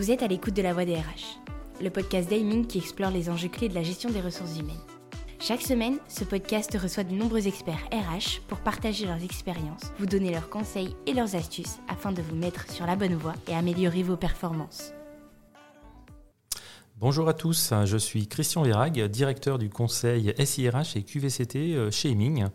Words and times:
Vous 0.00 0.10
êtes 0.10 0.22
à 0.22 0.28
l'écoute 0.28 0.54
de 0.54 0.62
La 0.62 0.72
Voix 0.72 0.86
des 0.86 0.94
RH, 0.94 1.42
le 1.82 1.90
podcast 1.90 2.26
d'Aiming 2.30 2.66
qui 2.66 2.78
explore 2.78 3.10
les 3.10 3.28
enjeux 3.28 3.50
clés 3.50 3.68
de 3.68 3.74
la 3.74 3.82
gestion 3.82 4.08
des 4.08 4.22
ressources 4.22 4.58
humaines. 4.58 4.80
Chaque 5.38 5.60
semaine, 5.60 5.98
ce 6.08 6.24
podcast 6.24 6.74
reçoit 6.80 7.04
de 7.04 7.12
nombreux 7.12 7.46
experts 7.46 7.86
RH 7.92 8.40
pour 8.48 8.60
partager 8.60 9.04
leurs 9.04 9.22
expériences, 9.22 9.92
vous 9.98 10.06
donner 10.06 10.30
leurs 10.30 10.48
conseils 10.48 10.96
et 11.06 11.12
leurs 11.12 11.36
astuces 11.36 11.80
afin 11.86 12.12
de 12.12 12.22
vous 12.22 12.34
mettre 12.34 12.70
sur 12.72 12.86
la 12.86 12.96
bonne 12.96 13.14
voie 13.14 13.34
et 13.46 13.54
améliorer 13.54 14.02
vos 14.02 14.16
performances. 14.16 14.94
Bonjour 17.00 17.30
à 17.30 17.32
tous, 17.32 17.72
je 17.86 17.96
suis 17.96 18.26
Christian 18.26 18.60
Vérag, 18.60 19.02
directeur 19.06 19.58
du 19.58 19.70
conseil 19.70 20.34
SIRH 20.38 20.96
et 20.96 21.02
QVCT 21.02 21.56
euh, 21.56 21.90
chez 21.90 22.10
Aiming. 22.10 22.48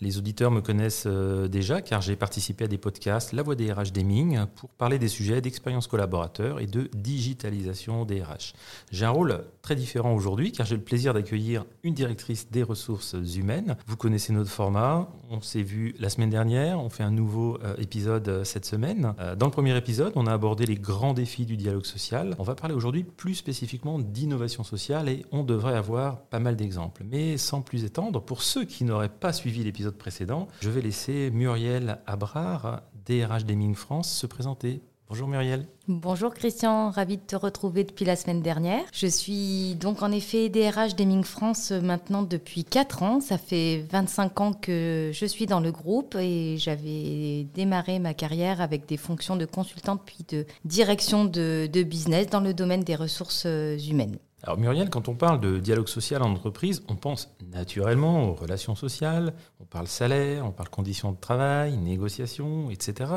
Les 0.00 0.18
auditeurs 0.18 0.50
me 0.50 0.60
connaissent 0.60 1.04
euh, 1.06 1.46
déjà 1.46 1.80
car 1.82 2.00
j'ai 2.00 2.16
participé 2.16 2.64
à 2.64 2.66
des 2.66 2.78
podcasts 2.78 3.32
La 3.32 3.44
Voix 3.44 3.54
des 3.54 3.72
RH 3.72 3.92
d'Eming 3.92 4.46
pour 4.56 4.70
parler 4.70 4.98
des 4.98 5.06
sujets 5.06 5.40
d'expérience 5.40 5.86
collaborateur 5.86 6.58
et 6.58 6.66
de 6.66 6.90
digitalisation 6.92 8.04
des 8.04 8.22
RH. 8.22 8.54
J'ai 8.90 9.04
un 9.04 9.10
rôle 9.10 9.44
très 9.62 9.76
différent 9.76 10.12
aujourd'hui 10.14 10.50
car 10.50 10.66
j'ai 10.66 10.76
le 10.76 10.82
plaisir 10.82 11.14
d'accueillir 11.14 11.64
une 11.84 11.94
directrice 11.94 12.50
des 12.50 12.64
ressources 12.64 13.14
humaines. 13.36 13.76
Vous 13.86 13.96
connaissez 13.96 14.32
notre 14.32 14.50
format, 14.50 15.08
on 15.30 15.40
s'est 15.40 15.62
vu 15.62 15.94
la 16.00 16.08
semaine 16.08 16.30
dernière, 16.30 16.80
on 16.80 16.90
fait 16.90 17.04
un 17.04 17.12
nouveau 17.12 17.58
euh, 17.62 17.76
épisode 17.78 18.42
cette 18.42 18.66
semaine. 18.66 19.14
Dans 19.38 19.46
le 19.46 19.52
premier 19.52 19.76
épisode, 19.76 20.12
on 20.16 20.26
a 20.26 20.32
abordé 20.32 20.66
les 20.66 20.74
grands 20.74 21.14
défis 21.14 21.46
du 21.46 21.56
dialogue 21.56 21.86
social. 21.86 22.34
On 22.40 22.42
va 22.42 22.56
parler 22.56 22.74
aujourd'hui 22.74 23.04
plus 23.04 23.34
spécifiquement 23.34 23.91
d'innovation 23.98 24.64
sociale 24.64 25.08
et 25.08 25.24
on 25.32 25.44
devrait 25.44 25.76
avoir 25.76 26.22
pas 26.22 26.38
mal 26.38 26.56
d'exemples. 26.56 27.04
Mais 27.04 27.36
sans 27.38 27.62
plus 27.62 27.84
étendre, 27.84 28.22
pour 28.22 28.42
ceux 28.42 28.64
qui 28.64 28.84
n'auraient 28.84 29.08
pas 29.08 29.32
suivi 29.32 29.64
l'épisode 29.64 29.96
précédent, 29.96 30.48
je 30.60 30.70
vais 30.70 30.82
laisser 30.82 31.30
Muriel 31.30 32.00
Abrard, 32.06 32.82
DRH 33.06 33.44
Deming 33.44 33.74
France, 33.74 34.12
se 34.12 34.26
présenter. 34.26 34.82
Bonjour 35.12 35.28
Muriel. 35.28 35.66
Bonjour 35.88 36.32
Christian, 36.32 36.88
ravi 36.88 37.18
de 37.18 37.22
te 37.22 37.36
retrouver 37.36 37.84
depuis 37.84 38.06
la 38.06 38.16
semaine 38.16 38.40
dernière. 38.40 38.82
Je 38.94 39.06
suis 39.06 39.74
donc 39.74 40.02
en 40.02 40.10
effet 40.10 40.48
DRH 40.48 40.96
Deming 40.96 41.22
France 41.22 41.70
maintenant 41.70 42.22
depuis 42.22 42.64
4 42.64 43.02
ans. 43.02 43.20
Ça 43.20 43.36
fait 43.36 43.84
25 43.90 44.40
ans 44.40 44.52
que 44.54 45.10
je 45.12 45.26
suis 45.26 45.44
dans 45.44 45.60
le 45.60 45.70
groupe 45.70 46.16
et 46.18 46.56
j'avais 46.56 47.46
démarré 47.52 47.98
ma 47.98 48.14
carrière 48.14 48.62
avec 48.62 48.86
des 48.86 48.96
fonctions 48.96 49.36
de 49.36 49.44
consultante 49.44 50.00
puis 50.06 50.24
de 50.30 50.46
direction 50.64 51.26
de, 51.26 51.68
de 51.70 51.82
business 51.82 52.28
dans 52.28 52.40
le 52.40 52.54
domaine 52.54 52.82
des 52.82 52.96
ressources 52.96 53.44
humaines. 53.44 54.16
Alors 54.44 54.58
Muriel, 54.58 54.90
quand 54.90 55.08
on 55.08 55.14
parle 55.14 55.40
de 55.40 55.60
dialogue 55.60 55.86
social 55.86 56.20
en 56.20 56.32
entreprise, 56.32 56.82
on 56.88 56.96
pense 56.96 57.32
naturellement 57.52 58.28
aux 58.28 58.34
relations 58.34 58.74
sociales, 58.74 59.34
on 59.60 59.64
parle 59.64 59.86
salaire, 59.86 60.44
on 60.44 60.50
parle 60.50 60.68
conditions 60.68 61.12
de 61.12 61.16
travail, 61.16 61.76
négociations, 61.76 62.68
etc. 62.70 63.10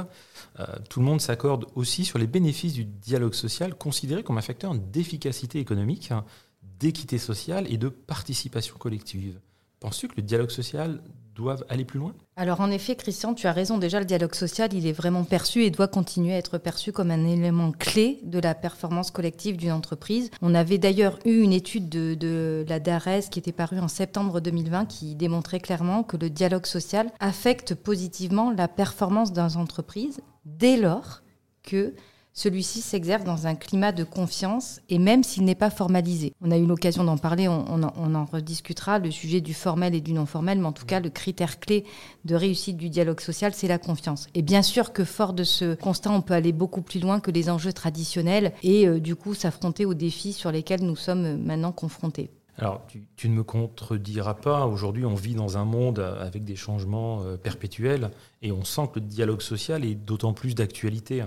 Euh, 0.60 0.66
tout 0.88 1.00
le 1.00 1.06
monde 1.06 1.20
s'accorde 1.20 1.66
aussi 1.74 2.06
sur 2.06 2.20
les 2.20 2.28
bénéfices 2.28 2.74
du 2.74 2.86
dialogue 2.86 3.34
social 3.34 3.74
considéré 3.74 4.22
comme 4.22 4.38
un 4.38 4.42
facteur 4.42 4.76
d'efficacité 4.76 5.60
économique, 5.60 6.14
d'équité 6.62 7.18
sociale 7.18 7.66
et 7.74 7.78
de 7.78 7.90
participation 7.90 8.76
collective. 8.78 9.40
Penses-tu 9.80 10.08
que 10.08 10.18
le 10.18 10.24
dialogue 10.24 10.52
social 10.52 11.02
doivent 11.36 11.66
aller 11.70 11.86
plus 11.86 12.00
loin 12.00 12.14
Alors 12.38 12.62
en 12.62 12.72
effet, 12.72 12.96
Christian, 12.96 13.34
tu 13.34 13.48
as 13.48 13.52
raison. 13.52 13.78
Déjà, 13.78 14.00
le 14.00 14.06
dialogue 14.06 14.34
social, 14.34 14.74
il 14.74 14.88
est 14.88 14.94
vraiment 14.94 15.24
perçu 15.24 15.64
et 15.64 15.70
doit 15.70 15.88
continuer 15.88 16.34
à 16.34 16.38
être 16.38 16.58
perçu 16.58 16.92
comme 16.92 17.12
un 17.12 17.26
élément 17.26 17.72
clé 17.72 18.20
de 18.24 18.40
la 18.40 18.56
performance 18.56 19.12
collective 19.12 19.58
d'une 19.58 19.72
entreprise. 19.72 20.32
On 20.42 20.56
avait 20.56 20.78
d'ailleurs 20.78 21.20
eu 21.26 21.42
une 21.42 21.54
étude 21.54 21.90
de, 21.90 22.66
la 22.68 22.80
DARES 22.80 23.30
qui 23.30 23.40
était 23.40 23.52
parue 23.52 23.80
en 23.80 23.88
septembre 23.88 24.40
2020 24.40 24.86
qui 24.86 25.16
démontrait 25.16 25.60
clairement 25.60 26.04
que 26.04 26.18
le 26.18 26.30
dialogue 26.30 26.66
social 26.66 27.12
affecte 27.20 27.76
positivement 27.76 28.52
la 28.52 28.68
performance 28.68 29.34
d'une 29.34 29.46
entreprise 29.58 30.22
dès 30.46 30.78
lors 30.78 31.22
que 31.64 31.94
celui-ci 32.36 32.82
s'exerce 32.82 33.24
dans 33.24 33.48
un 33.48 33.56
climat 33.56 33.94
de 33.94 34.04
confiance 34.04 34.82
et 34.90 35.00
même 35.00 35.24
s'il 35.24 35.46
n'est 35.46 35.56
pas 35.56 35.70
formalisé. 35.70 36.34
On 36.42 36.52
a 36.52 36.58
eu 36.58 36.66
l'occasion 36.66 37.06
d'en 37.06 37.18
parler, 37.18 37.48
on, 37.48 37.84
en 37.84 38.26
rediscutera, 38.26 39.00
le 39.00 39.10
sujet 39.10 39.40
du 39.40 39.54
formel 39.54 39.96
et 39.96 40.02
du 40.02 40.12
non 40.12 40.26
formel, 40.26 40.60
mais 40.60 40.68
en 40.68 40.74
tout 40.74 40.86
cas, 40.86 41.00
le 41.00 41.10
critère 41.10 41.60
clé 41.62 41.86
de 42.26 42.36
réussite 42.36 42.76
du 42.76 42.90
dialogue 42.90 43.22
social, 43.22 43.54
c'est 43.54 43.70
la 43.70 43.78
confiance. 43.78 44.28
Et 44.34 44.42
bien 44.42 44.62
sûr 44.62 44.92
que 44.92 45.06
fort 45.06 45.34
de 45.34 45.46
ce 45.46 45.76
constat, 45.76 46.12
on 46.12 46.22
peut 46.22 46.34
aller 46.34 46.52
beaucoup 46.52 46.82
plus 46.82 47.00
loin 47.00 47.22
que 47.22 47.32
les 47.32 47.50
enjeux 47.50 47.74
traditionnels 47.74 48.52
et 48.64 48.86
euh, 48.86 49.00
du 49.00 49.16
coup 49.16 49.34
s'affronter 49.34 49.86
aux 49.86 49.94
défis 49.94 50.34
sur 50.34 50.52
lesquels 50.52 50.84
nous 50.84 50.98
sommes 50.98 51.38
maintenant 51.38 51.72
confrontés. 51.72 52.30
Alors, 52.58 52.86
tu, 53.18 53.30
ne 53.30 53.34
me 53.34 53.44
contrediras 53.44 54.36
pas, 54.36 54.66
aujourd'hui 54.66 55.06
on 55.06 55.14
vit 55.14 55.36
dans 55.36 55.58
un 55.58 55.66
monde 55.66 56.00
avec 56.00 56.46
des 56.46 56.56
changements 56.56 57.22
euh, 57.24 57.36
perpétuels 57.36 58.12
et 58.42 58.54
on 58.54 58.64
sent 58.64 58.90
que 58.94 59.00
le 59.00 59.06
dialogue 59.06 59.42
social 59.42 59.84
est 59.84 59.96
d'autant 59.96 60.32
plus 60.32 60.56
d'actualité. 60.56 61.26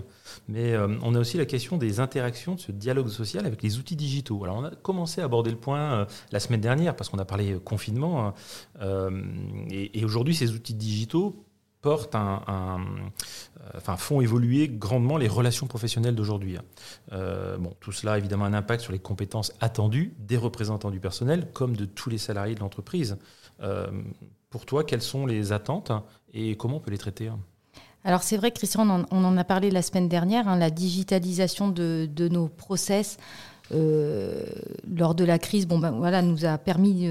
Mais 0.48 0.72
euh, 0.72 0.88
on 1.02 1.14
a 1.14 1.18
aussi 1.18 1.36
la 1.36 1.44
question 1.44 1.76
des 1.76 2.00
interactions 2.00 2.54
de 2.54 2.60
ce 2.60 2.72
dialogue 2.72 3.08
social 3.08 3.44
avec 3.44 3.62
les 3.62 3.78
outils 3.78 3.96
digitaux. 3.96 4.42
Alors 4.44 4.56
on 4.56 4.64
a 4.64 4.70
commencé 4.70 5.20
à 5.20 5.24
aborder 5.24 5.50
le 5.50 5.58
point 5.58 5.92
euh, 5.92 6.04
la 6.32 6.40
semaine 6.40 6.62
dernière 6.62 6.96
parce 6.96 7.10
qu'on 7.10 7.18
a 7.18 7.26
parlé 7.26 7.58
confinement. 7.62 8.28
Hein. 8.28 8.34
et 9.70 10.04
aujourd'hui 10.04 10.34
ces 10.34 10.52
outils 10.52 10.74
digitaux 10.74 11.47
portent 11.80 12.14
un, 12.14 12.42
euh, 13.74 13.76
enfin, 13.76 13.96
font 13.96 14.20
évoluer 14.20 14.68
grandement 14.68 15.16
les 15.16 15.28
relations 15.28 15.66
professionnelles 15.66 16.14
d'aujourd'hui. 16.14 16.58
Euh, 17.12 17.56
bon, 17.56 17.74
tout 17.80 17.92
cela 17.92 18.14
a 18.14 18.18
évidemment 18.18 18.44
un 18.44 18.54
impact 18.54 18.82
sur 18.82 18.92
les 18.92 18.98
compétences 18.98 19.52
attendues 19.60 20.14
des 20.18 20.36
représentants 20.36 20.90
du 20.90 21.00
personnel 21.00 21.48
comme 21.52 21.76
de 21.76 21.84
tous 21.84 22.10
les 22.10 22.18
salariés 22.18 22.54
de 22.54 22.60
l'entreprise. 22.60 23.18
Euh, 23.62 23.86
pour 24.50 24.66
toi, 24.66 24.84
quelles 24.84 25.02
sont 25.02 25.26
les 25.26 25.52
attentes 25.52 25.92
et 26.32 26.56
comment 26.56 26.76
on 26.76 26.80
peut 26.80 26.90
les 26.90 26.98
traiter 26.98 27.30
alors 28.04 28.22
c'est 28.22 28.36
vrai, 28.36 28.52
Christian, 28.52 29.04
on 29.10 29.24
en, 29.24 29.36
a 29.36 29.44
parlé 29.44 29.72
la 29.72 29.82
semaine 29.82 30.08
dernière, 30.08 30.46
hein, 30.46 30.56
la 30.56 30.70
digitalisation 30.70 31.68
de, 31.68 32.28
nos 32.30 32.46
process 32.46 33.18
lors 33.72 35.14
de 35.16 35.24
la 35.24 35.38
crise, 35.40 35.66
bon 35.66 35.80
ben 35.80 35.90
voilà, 35.90 36.22
nous 36.22 36.44
a 36.44 36.56
permis 36.58 37.10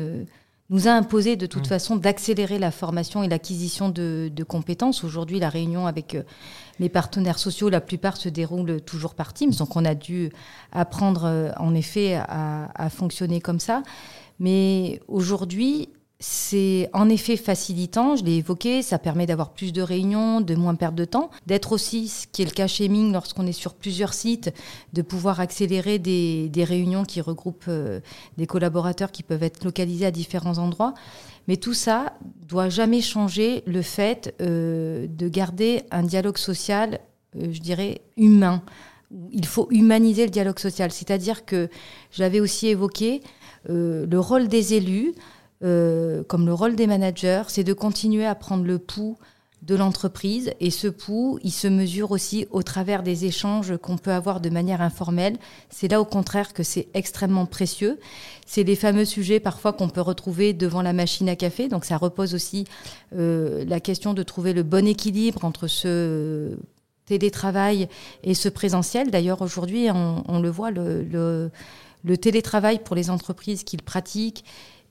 nous 0.70 0.88
a 0.88 0.92
imposé 0.92 1.36
de 1.36 1.46
toute 1.46 1.66
mmh. 1.66 1.70
façon 1.70 1.96
d'accélérer 1.96 2.60
la 2.60 2.72
formation 2.72 3.24
et 3.24 3.30
l'acquisition 3.30 3.90
de, 3.90 4.30
compétences. 4.48 5.04
Aujourd'hui, 5.04 5.40
la 5.40 5.50
réunion 5.50 5.88
avec 5.88 6.16
euh, 6.16 6.24
les 6.80 6.90
partenaires 6.90 7.40
sociaux, 7.40 7.70
la 7.70 7.82
plupart 7.82 8.18
se 8.18 8.30
déroule 8.30 8.82
toujours 8.82 9.16
par 9.16 9.34
Teams, 9.34 9.52
donc 9.52 9.76
on 9.76 9.86
a 9.86 9.96
dû 9.96 10.30
apprendre 10.72 11.26
euh, 11.26 11.52
en 11.58 11.74
effet 11.74 12.16
à, 12.16 12.70
à 12.76 12.90
fonctionner 12.90 13.40
comme 13.40 13.60
ça. 13.60 13.84
Mais 14.40 15.02
aujourd'hui, 15.08 15.90
c'est 16.20 16.90
en 16.94 17.10
effet 17.10 17.38
facilitant, 17.38 18.16
je 18.16 18.24
l'ai 18.24 18.38
évoqué, 18.38 18.82
ça 18.82 18.98
permet 18.98 19.28
d'avoir 19.28 19.52
plus 19.52 19.72
de 19.72 19.84
réunions, 19.84 20.42
de 20.42 20.56
moins 20.56 20.74
perdre 20.74 20.98
de 20.98 21.06
temps, 21.06 21.30
d'être 21.46 21.74
aussi, 21.74 22.08
ce 22.08 22.26
qui 22.26 22.42
est 22.42 22.46
le 22.46 22.52
cas 22.52 22.66
chez 22.66 22.90
Ming 22.90 23.14
lorsqu'on 23.14 23.46
est 23.46 23.52
sur 23.52 23.76
plusieurs 23.76 24.16
sites, 24.16 24.52
de 24.94 25.04
pouvoir 25.04 25.40
accélérer 25.40 26.00
des, 26.00 26.50
réunions 26.58 27.06
qui 27.06 27.22
regroupent 27.22 27.66
euh, 27.68 28.00
des 28.38 28.48
collaborateurs 28.48 29.12
qui 29.12 29.22
peuvent 29.22 29.44
être 29.44 29.64
localisés 29.64 30.08
à 30.08 30.12
différents 30.12 30.58
endroits. 30.58 30.96
Mais 31.48 31.56
tout 31.56 31.76
ça 31.76 32.14
doit 32.48 32.70
jamais 32.70 33.02
changer 33.02 33.64
le 33.68 33.84
fait 33.84 34.36
euh, 34.42 35.06
de 35.08 35.30
garder 35.30 35.84
un 35.92 36.02
dialogue 36.02 36.40
social, 36.40 37.00
euh, 37.36 37.50
je 37.52 37.62
dirais, 37.62 38.02
humain. 38.18 38.64
Il 39.32 39.46
faut 39.46 39.68
humaniser 39.70 40.26
le 40.26 40.32
dialogue 40.32 40.60
social, 40.60 40.92
c'est-à-dire 40.92 41.46
que 41.46 41.70
j'avais 42.12 42.40
aussi 42.40 42.68
évoqué 42.68 43.22
le 43.70 44.18
rôle 44.18 44.48
des 44.48 44.74
élus. 44.74 45.14
Euh, 45.64 46.24
comme 46.24 46.46
le 46.46 46.54
rôle 46.54 46.76
des 46.76 46.88
managers, 46.88 47.44
c'est 47.48 47.64
de 47.64 47.74
continuer 47.74 48.26
à 48.26 48.36
prendre 48.36 48.64
le 48.64 48.78
pouls 48.78 49.18
de 49.64 49.76
l'entreprise. 49.76 50.52
Et 50.60 50.70
ce 50.70 50.88
pouls, 50.88 51.40
il 51.44 51.52
se 51.52 51.68
mesure 51.68 52.12
aussi 52.12 52.48
au 52.52 52.62
travers 52.62 53.02
des 53.04 53.26
échanges 53.26 53.76
qu'on 53.78 53.98
peut 53.98 54.12
avoir 54.12 54.40
de 54.40 54.50
manière 54.50 54.82
informelle. 54.82 55.38
C'est 55.70 55.88
là 55.88 56.00
au 56.00 56.06
contraire 56.06 56.54
que 56.54 56.64
c'est 56.64 56.88
extrêmement 56.94 57.46
précieux. 57.46 58.00
C'est 58.46 58.64
les 58.64 58.76
fameux 58.76 59.06
sujets 59.06 59.40
parfois 59.40 59.74
qu'on 59.74 59.90
peut 59.90 60.02
retrouver 60.02 60.54
devant 60.54 60.82
la 60.82 60.94
machine 60.94 61.28
à 61.28 61.36
café. 61.36 61.70
Donc 61.70 61.86
ça 61.86 61.98
repose 61.98 62.36
aussi 62.36 62.66
euh, 63.16 63.66
la 63.66 63.80
question 63.80 64.14
de 64.14 64.24
trouver 64.24 64.54
le 64.54 64.64
bon 64.64 64.86
équilibre 64.88 65.44
entre 65.44 65.68
ce 65.68 66.56
télétravail 67.06 67.88
et 68.24 68.36
ce 68.36 68.50
présentiel. 68.50 69.10
D'ailleurs 69.10 69.42
aujourd'hui, 69.42 69.88
on, 69.92 70.40
le 70.40 70.50
voit, 70.50 70.72
le, 70.72 71.50
le 72.04 72.18
télétravail 72.18 72.80
pour 72.84 72.96
les 72.96 73.10
entreprises 73.10 73.64
qui 73.64 73.78
le 73.78 73.84
pratiquent 73.84 74.44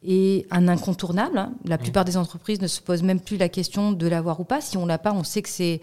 et 0.02 0.46
un 0.50 0.68
incontournable. 0.68 1.48
La 1.64 1.78
plupart 1.78 2.04
des 2.04 2.16
entreprises 2.16 2.60
ne 2.60 2.66
se 2.66 2.80
posent 2.80 3.02
même 3.02 3.20
plus 3.20 3.36
la 3.36 3.48
question 3.48 3.92
de 3.92 4.06
l'avoir 4.06 4.40
ou 4.40 4.44
pas. 4.44 4.60
Si 4.60 4.76
on 4.76 4.86
l'a 4.86 4.98
pas, 4.98 5.12
on 5.12 5.24
sait 5.24 5.42
que 5.42 5.48
c'est 5.48 5.80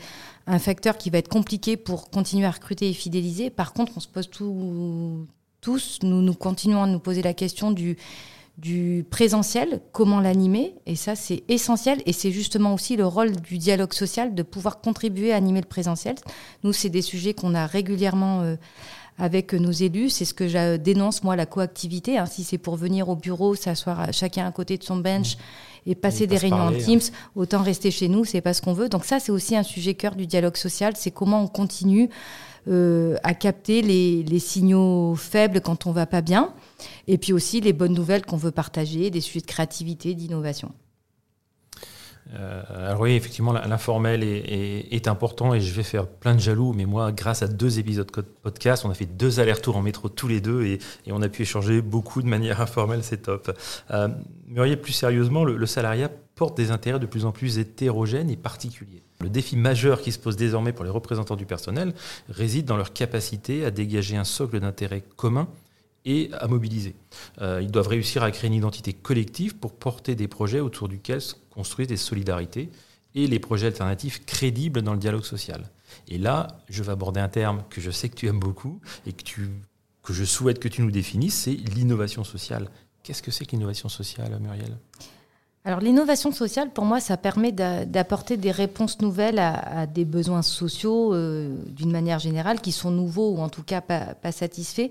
un 0.47 0.59
facteur 0.59 0.97
qui 0.97 1.09
va 1.09 1.17
être 1.17 1.29
compliqué 1.29 1.77
pour 1.77 2.09
continuer 2.09 2.45
à 2.45 2.51
recruter 2.51 2.89
et 2.89 2.93
fidéliser. 2.93 3.49
Par 3.49 3.73
contre, 3.73 3.93
on 3.95 3.99
se 3.99 4.07
pose 4.07 4.29
tous, 4.29 5.99
nous, 6.03 6.21
nous 6.21 6.33
continuons 6.33 6.83
à 6.83 6.87
nous 6.87 6.99
poser 6.99 7.21
la 7.21 7.33
question 7.33 7.71
du, 7.71 7.97
du 8.57 9.05
présentiel, 9.09 9.81
comment 9.91 10.19
l'animer, 10.19 10.75
et 10.85 10.95
ça 10.95 11.15
c'est 11.15 11.43
essentiel, 11.47 12.03
et 12.05 12.13
c'est 12.13 12.31
justement 12.31 12.73
aussi 12.73 12.95
le 12.95 13.07
rôle 13.07 13.35
du 13.37 13.57
dialogue 13.57 13.93
social 13.93 14.35
de 14.35 14.43
pouvoir 14.43 14.79
contribuer 14.79 15.33
à 15.33 15.37
animer 15.37 15.61
le 15.61 15.67
présentiel. 15.67 16.15
Nous, 16.63 16.73
c'est 16.73 16.89
des 16.89 17.01
sujets 17.01 17.33
qu'on 17.33 17.55
a 17.55 17.65
régulièrement 17.65 18.41
euh, 18.41 18.55
avec 19.17 19.53
nos 19.53 19.71
élus. 19.71 20.09
C'est 20.09 20.25
ce 20.25 20.33
que 20.33 20.47
je 20.47 20.77
dénonce, 20.77 21.23
moi, 21.23 21.35
la 21.35 21.45
coactivité. 21.45 22.17
Hein. 22.17 22.25
Si 22.25 22.43
c'est 22.43 22.57
pour 22.57 22.75
venir 22.75 23.09
au 23.09 23.15
bureau, 23.15 23.55
s'asseoir 23.55 24.11
chacun 24.13 24.45
à 24.47 24.51
côté 24.51 24.77
de 24.77 24.83
son 24.83 24.97
bench 24.97 25.35
mmh. 25.35 25.91
et 25.91 25.95
passer 25.95 26.27
des 26.27 26.37
réunions 26.37 26.67
en 26.67 26.71
Teams, 26.71 26.99
hein. 27.01 27.29
autant 27.35 27.61
rester 27.61 27.91
chez 27.91 28.07
nous, 28.07 28.25
c'est 28.25 28.41
pas 28.41 28.53
ce 28.53 28.61
qu'on 28.61 28.73
veut. 28.73 28.89
Donc 28.89 29.05
ça, 29.05 29.19
c'est 29.19 29.31
aussi 29.31 29.55
un 29.55 29.63
sujet 29.63 29.93
cœur 29.93 30.15
du 30.15 30.27
dialogue 30.27 30.57
social. 30.57 30.93
C'est 30.95 31.11
comment 31.11 31.43
on 31.43 31.47
continue 31.47 32.09
à 32.65 33.33
capter 33.33 33.81
les, 33.81 34.39
signaux 34.39 35.15
faibles 35.15 35.59
quand 35.59 35.85
on 35.85 35.91
va 35.91 36.05
pas 36.05 36.21
bien, 36.21 36.53
et 37.07 37.17
puis 37.17 37.33
aussi 37.33 37.59
les 37.59 37.73
bonnes 37.73 37.93
nouvelles 37.93 38.25
qu'on 38.25 38.37
veut 38.37 38.51
partager, 38.51 39.09
des 39.09 39.19
sujets 39.19 39.41
de 39.41 39.47
créativité, 39.47 40.13
d'innovation. 40.13 40.71
Euh, 42.35 42.87
alors 42.87 43.01
oui, 43.01 43.11
effectivement, 43.11 43.53
l'informel 43.53 44.23
est, 44.23 45.07
important 45.07 45.53
et 45.53 45.59
je 45.59 45.73
vais 45.73 45.83
faire 45.83 46.07
plein 46.07 46.33
de 46.33 46.39
jaloux, 46.39 46.73
mais 46.73 46.85
moi, 46.85 47.11
grâce 47.11 47.43
à 47.43 47.47
deux 47.47 47.79
épisodes 47.79 48.07
de 48.07 48.21
podcast, 48.21 48.85
on 48.85 48.89
a 48.89 48.93
fait 48.93 49.05
deux 49.05 49.39
allers-retours 49.39 49.75
en 49.75 49.81
métro 49.81 50.09
tous 50.09 50.27
les 50.27 50.41
deux 50.41 50.63
et, 50.63 50.79
on 51.11 51.21
a 51.21 51.29
pu 51.29 51.43
échanger 51.43 51.81
beaucoup 51.81 52.21
de 52.21 52.27
manière 52.27 52.61
informelle, 52.61 53.03
c'est 53.03 53.23
top. 53.23 53.55
Euh, 53.91 54.07
Muriel, 54.47 54.79
plus 54.81 54.93
sérieusement, 54.93 55.43
le, 55.43 55.65
salariat 55.65 56.09
porte 56.35 56.57
des 56.57 56.71
intérêts 56.71 56.99
de 56.99 57.05
plus 57.05 57.25
en 57.25 57.31
plus 57.31 57.59
hétérogènes 57.59 58.29
et 58.29 58.37
particuliers. 58.37 59.03
Le 59.21 59.29
défi 59.29 59.55
majeur 59.55 60.01
qui 60.01 60.11
se 60.11 60.19
pose 60.19 60.35
désormais 60.35 60.73
pour 60.73 60.85
les 60.85 60.91
représentants 60.91 61.35
du 61.35 61.45
personnel 61.45 61.93
réside 62.29 62.65
dans 62.65 62.77
leur 62.77 62.93
capacité 62.93 63.65
à 63.65 63.71
dégager 63.71 64.17
un 64.17 64.23
socle 64.23 64.59
d'intérêts 64.59 65.03
communs 65.15 65.47
et 66.05 66.29
à 66.33 66.47
mobiliser. 66.47 66.95
Euh, 67.41 67.61
ils 67.61 67.71
doivent 67.71 67.87
réussir 67.87 68.23
à 68.23 68.31
créer 68.31 68.47
une 68.47 68.55
identité 68.55 68.93
collective 68.93 69.55
pour 69.55 69.73
porter 69.73 70.15
des 70.15 70.27
projets 70.27 70.59
autour 70.59 70.87
duquel 70.89 71.21
construisent 71.53 71.87
des 71.87 71.97
solidarités 71.97 72.69
et 73.15 73.27
les 73.27 73.39
projets 73.39 73.67
alternatifs 73.67 74.25
crédibles 74.25 74.81
dans 74.81 74.93
le 74.93 74.99
dialogue 74.99 75.23
social. 75.23 75.69
Et 76.07 76.17
là, 76.17 76.47
je 76.69 76.81
vais 76.81 76.91
aborder 76.91 77.19
un 77.19 77.29
terme 77.29 77.63
que 77.69 77.79
je 77.79 77.91
sais 77.91 78.09
que 78.09 78.15
tu 78.15 78.27
aimes 78.27 78.39
beaucoup 78.39 78.81
et 79.05 79.13
que, 79.13 79.23
tu, 79.23 79.49
que 80.01 80.13
je 80.13 80.23
souhaite 80.23 80.59
que 80.59 80.67
tu 80.67 80.81
nous 80.81 80.91
définisses, 80.91 81.35
c'est 81.35 81.53
l'innovation 81.53 82.23
sociale. 82.23 82.69
Qu'est-ce 83.03 83.21
que 83.21 83.31
c'est 83.31 83.45
que 83.45 83.51
l'innovation 83.51 83.89
sociale, 83.89 84.37
Muriel? 84.39 84.77
Alors 85.65 85.79
l'innovation 85.79 86.33
sociale, 86.33 86.71
pour 86.71 86.83
moi, 86.83 86.99
ça 86.99 87.15
permet 87.15 87.53
d'apporter 87.53 88.35
des 88.35 88.51
réponses 88.51 88.99
nouvelles 88.99 89.39
à, 89.39 89.87
des 89.87 90.03
besoins 90.03 90.41
sociaux 90.41 91.13
euh, 91.13 91.55
d'une 91.69 91.89
manière 91.89 92.19
générale 92.19 92.59
qui 92.59 92.73
sont 92.73 92.91
nouveaux 92.91 93.29
ou 93.29 93.39
en 93.39 93.47
tout 93.47 93.63
cas 93.63 93.79
pas, 93.79 94.31
satisfaits. 94.33 94.89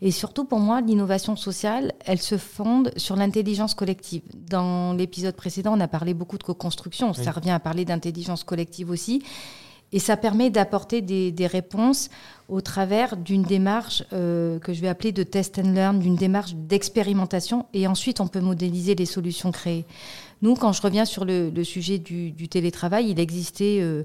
Et 0.00 0.10
surtout 0.10 0.44
pour 0.44 0.60
moi, 0.60 0.80
l'innovation 0.80 1.36
sociale, 1.36 1.92
elle 2.06 2.22
se 2.22 2.38
fonde 2.38 2.90
sur 2.96 3.16
l'intelligence 3.16 3.74
collective. 3.74 4.22
Dans 4.48 4.94
l'épisode 4.94 5.34
précédent, 5.34 5.76
on 5.76 5.80
a 5.80 5.88
parlé 5.88 6.14
beaucoup 6.14 6.38
de 6.38 6.42
co-construction, 6.42 7.12
ça 7.12 7.30
revient 7.30 7.50
à 7.50 7.60
parler 7.60 7.84
d'intelligence 7.84 8.44
collective 8.44 8.88
aussi. 8.88 9.22
Et 9.92 9.98
ça 9.98 10.16
permet 10.16 10.50
d'apporter 10.50 11.02
des, 11.02 11.46
réponses 11.46 12.10
au 12.48 12.60
travers 12.60 13.16
d'une 13.16 13.42
démarche 13.42 14.02
euh, 14.12 14.58
que 14.58 14.72
je 14.72 14.80
vais 14.80 14.88
appeler 14.88 15.12
de 15.12 15.22
test 15.22 15.58
and 15.58 15.72
learn, 15.72 15.98
d'une 15.98 16.16
démarche 16.16 16.54
d'expérimentation. 16.54 17.66
Et 17.74 17.86
ensuite, 17.86 18.20
on 18.20 18.26
peut 18.26 18.40
modéliser 18.40 18.94
les 18.94 19.06
solutions 19.06 19.52
créées. 19.52 19.84
Nous, 20.42 20.54
quand 20.56 20.72
je 20.72 20.82
reviens 20.82 21.04
sur 21.04 21.24
le, 21.24 21.52
sujet 21.64 21.98
du, 21.98 22.48
télétravail, 22.48 23.10
il 23.10 23.20
existait... 23.20 23.78
Euh, 23.80 24.04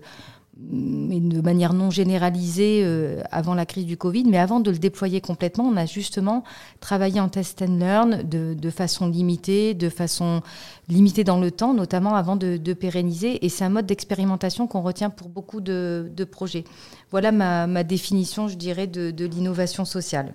de 0.59 1.41
manière 1.41 1.73
non 1.73 1.89
généralisée 1.89 2.81
euh, 2.83 3.21
avant 3.31 3.53
la 3.53 3.65
crise 3.65 3.85
du 3.85 3.97
Covid. 3.97 4.25
Mais 4.25 4.37
avant 4.37 4.59
de 4.59 4.71
le 4.71 4.77
déployer 4.77 5.21
complètement, 5.21 5.63
on 5.63 5.77
a 5.77 5.85
justement 5.85 6.43
travaillé 6.79 7.19
en 7.19 7.29
test 7.29 7.61
and 7.61 7.77
learn 7.77 8.23
de, 8.23 8.69
façon 8.69 9.07
limitée, 9.07 9.73
de 9.73 9.89
façon 9.89 10.41
limitée 10.87 11.23
dans 11.23 11.39
le 11.39 11.51
temps, 11.51 11.73
notamment 11.73 12.15
avant 12.15 12.35
de, 12.35 12.73
pérenniser. 12.73 13.45
Et 13.45 13.49
c'est 13.49 13.63
un 13.63 13.69
mode 13.69 13.85
d'expérimentation 13.85 14.67
qu'on 14.67 14.81
retient 14.81 15.09
pour 15.09 15.29
beaucoup 15.29 15.61
de, 15.61 16.27
projets. 16.29 16.65
Voilà 17.11 17.31
ma, 17.31 17.83
définition, 17.83 18.47
je 18.47 18.55
dirais, 18.55 18.87
de, 18.87 19.25
l'innovation 19.25 19.85
sociale. 19.85 20.33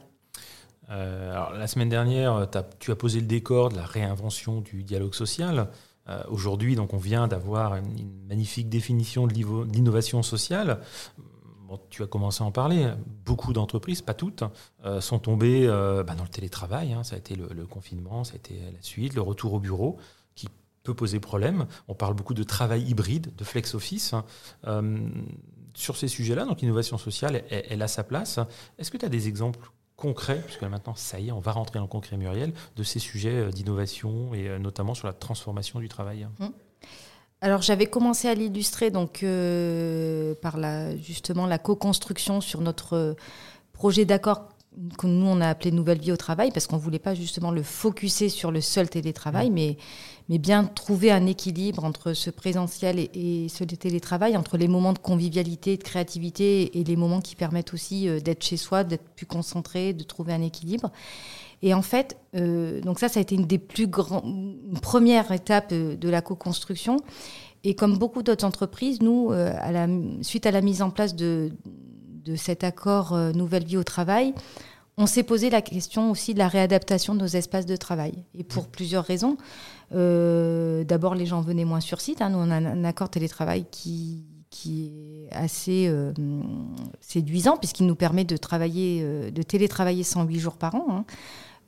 Euh, 0.90 1.32
alors, 1.32 1.52
la 1.52 1.66
semaine 1.66 1.88
dernière, 1.88 2.46
tu 2.78 2.90
as 2.90 2.96
posé 2.96 3.20
le 3.20 3.26
décor 3.26 3.70
de 3.70 3.76
la 3.76 3.86
réinvention 3.86 4.60
du 4.60 4.82
dialogue 4.82 5.14
social. 5.14 5.68
Euh, 6.08 6.22
aujourd'hui, 6.28 6.76
donc, 6.76 6.94
on 6.94 6.98
vient 6.98 7.28
d'avoir 7.28 7.76
une, 7.76 8.26
magnifique 8.28 8.68
définition 8.68 9.26
de 9.26 9.34
l'innovation 9.34 10.22
sociale. 10.22 10.80
tu 11.90 12.02
as 12.02 12.06
commencé 12.06 12.42
à 12.42 12.46
en 12.46 12.52
parler. 12.52 12.92
Beaucoup 13.24 13.52
d'entreprises, 13.52 14.02
pas 14.02 14.14
toutes, 14.14 14.44
euh, 14.84 15.00
sont 15.00 15.18
tombées 15.18 15.66
euh, 15.66 16.02
bah, 16.02 16.14
dans 16.14 16.24
le 16.24 16.28
télétravail. 16.28 16.92
Hein. 16.92 17.04
Ça 17.04 17.16
a 17.16 17.18
été 17.18 17.34
le, 17.34 17.66
confinement, 17.66 18.24
ça 18.24 18.34
a 18.34 18.36
été 18.36 18.54
la 18.54 18.82
suite, 18.82 19.14
le 19.14 19.22
retour 19.22 19.54
au 19.54 19.60
bureau, 19.60 19.98
qui 20.34 20.48
peut 20.82 20.94
poser 20.94 21.20
problème. 21.20 21.66
On 21.88 21.94
parle 21.94 22.14
beaucoup 22.14 22.34
de 22.34 22.42
travail 22.42 22.82
hybride, 22.82 23.34
de 23.36 23.44
flex 23.44 23.74
office. 23.74 24.14
Hein. 24.14 24.24
sur 25.74 25.96
ces 25.96 26.08
sujets-là, 26.08 26.44
donc 26.44 26.60
l'innovation 26.60 26.98
sociale, 26.98 27.42
elle, 27.50 27.82
a 27.82 27.88
sa 27.88 28.04
place. 28.04 28.38
Est-ce 28.78 28.90
que 28.90 28.96
tu 28.96 29.04
as 29.04 29.08
des 29.08 29.26
exemples 29.26 29.70
concret, 29.96 30.40
puisque 30.44 30.62
maintenant, 30.62 30.94
ça 30.94 31.20
y 31.20 31.28
est, 31.28 31.32
on 31.32 31.40
va 31.40 31.52
rentrer 31.52 31.78
dans 31.78 31.84
le 31.84 31.88
concret, 31.88 32.16
Muriel, 32.16 32.52
de 32.76 32.82
ces 32.82 32.98
sujets 32.98 33.34
euh, 33.34 33.50
d'innovation 33.50 34.34
et 34.34 34.48
euh, 34.48 34.58
notamment 34.58 34.94
sur 34.94 35.06
la 35.06 35.12
transformation 35.12 35.80
du 35.80 35.88
travail 35.88 36.26
mmh. 36.38 36.46
Alors 37.40 37.60
j'avais 37.60 37.86
commencé 37.86 38.26
à 38.26 38.34
l'illustrer 38.34 38.90
donc 38.90 39.22
euh, 39.22 40.34
par 40.40 40.56
la, 40.56 40.96
justement 40.96 41.46
la 41.46 41.58
co-construction 41.58 42.40
sur 42.40 42.62
notre 42.62 43.16
projet 43.74 44.06
d'accord 44.06 44.48
que 44.98 45.06
nous 45.06 45.26
on 45.26 45.40
a 45.40 45.48
appelé 45.48 45.70
Nouvelle 45.70 46.00
vie 46.00 46.12
au 46.12 46.16
travail 46.16 46.50
parce 46.52 46.66
qu'on 46.66 46.76
voulait 46.76 46.98
pas 46.98 47.14
justement 47.14 47.50
le 47.50 47.62
focuser 47.62 48.28
sur 48.28 48.50
le 48.50 48.60
seul 48.60 48.88
télétravail, 48.88 49.50
mais 49.50 49.76
mais 50.28 50.38
bien 50.38 50.64
trouver 50.64 51.10
un 51.10 51.26
équilibre 51.26 51.84
entre 51.84 52.14
ce 52.14 52.30
présentiel 52.30 52.98
et, 52.98 53.48
ce 53.48 53.62
télétravail, 53.64 54.36
entre 54.36 54.56
les 54.56 54.68
moments 54.68 54.94
de 54.94 54.98
convivialité, 54.98 55.76
de 55.76 55.82
créativité 55.82 56.78
et 56.78 56.84
les 56.84 56.96
moments 56.96 57.20
qui 57.20 57.36
permettent 57.36 57.74
aussi 57.74 58.08
euh, 58.08 58.20
d'être 58.20 58.42
chez 58.42 58.56
soi, 58.56 58.84
d'être 58.84 59.04
plus 59.16 59.26
concentré, 59.26 59.92
de 59.92 60.02
trouver 60.02 60.32
un 60.32 60.40
équilibre. 60.40 60.90
Et 61.62 61.74
en 61.74 61.82
fait, 61.82 62.16
euh, 62.36 62.80
donc 62.80 62.98
ça, 62.98 63.08
ça 63.08 63.20
a 63.20 63.22
été 63.22 63.34
une 63.34 63.46
des 63.46 63.58
plus 63.58 63.86
grandes, 63.86 64.56
première 64.80 65.30
étape 65.30 65.72
euh, 65.72 65.94
de 65.96 66.08
la 66.08 66.22
co-construction. 66.22 66.96
Et 67.62 67.74
comme 67.74 67.98
beaucoup 67.98 68.22
d'autres 68.22 68.44
entreprises, 68.44 69.00
nous, 69.00 69.30
à 69.30 69.72
la, 69.72 69.88
suite 70.20 70.44
à 70.44 70.50
la 70.50 70.60
mise 70.60 70.82
en 70.82 70.90
place 70.90 71.16
de, 71.16 71.50
de 72.24 72.36
cet 72.36 72.64
accord 72.64 73.16
Nouvelle 73.34 73.64
Vie 73.64 73.76
au 73.76 73.84
Travail, 73.84 74.34
on 74.96 75.06
s'est 75.06 75.24
posé 75.24 75.50
la 75.50 75.60
question 75.60 76.10
aussi 76.10 76.34
de 76.34 76.38
la 76.38 76.48
réadaptation 76.48 77.14
de 77.14 77.20
nos 77.20 77.26
espaces 77.26 77.66
de 77.66 77.76
travail. 77.76 78.14
Et 78.34 78.44
pour 78.44 78.68
plusieurs 78.68 79.04
raisons. 79.04 79.36
Euh, 79.94 80.84
d'abord, 80.84 81.14
les 81.14 81.26
gens 81.26 81.40
venaient 81.40 81.64
moins 81.64 81.80
sur 81.80 82.00
site. 82.00 82.22
Hein. 82.22 82.30
Nous, 82.30 82.38
on 82.38 82.50
a 82.50 82.56
un 82.56 82.84
accord 82.84 83.10
télétravail 83.10 83.66
qui, 83.70 84.24
qui 84.50 84.92
est 85.30 85.34
assez 85.34 85.86
euh, 85.88 86.12
séduisant 87.00 87.56
puisqu'il 87.56 87.86
nous 87.86 87.96
permet 87.96 88.24
de 88.24 88.36
travailler, 88.36 89.00
euh, 89.02 89.30
de 89.30 89.42
télétravailler 89.42 90.04
108 90.04 90.38
jours 90.38 90.56
par 90.56 90.76
an, 90.76 90.86
hein, 90.90 91.04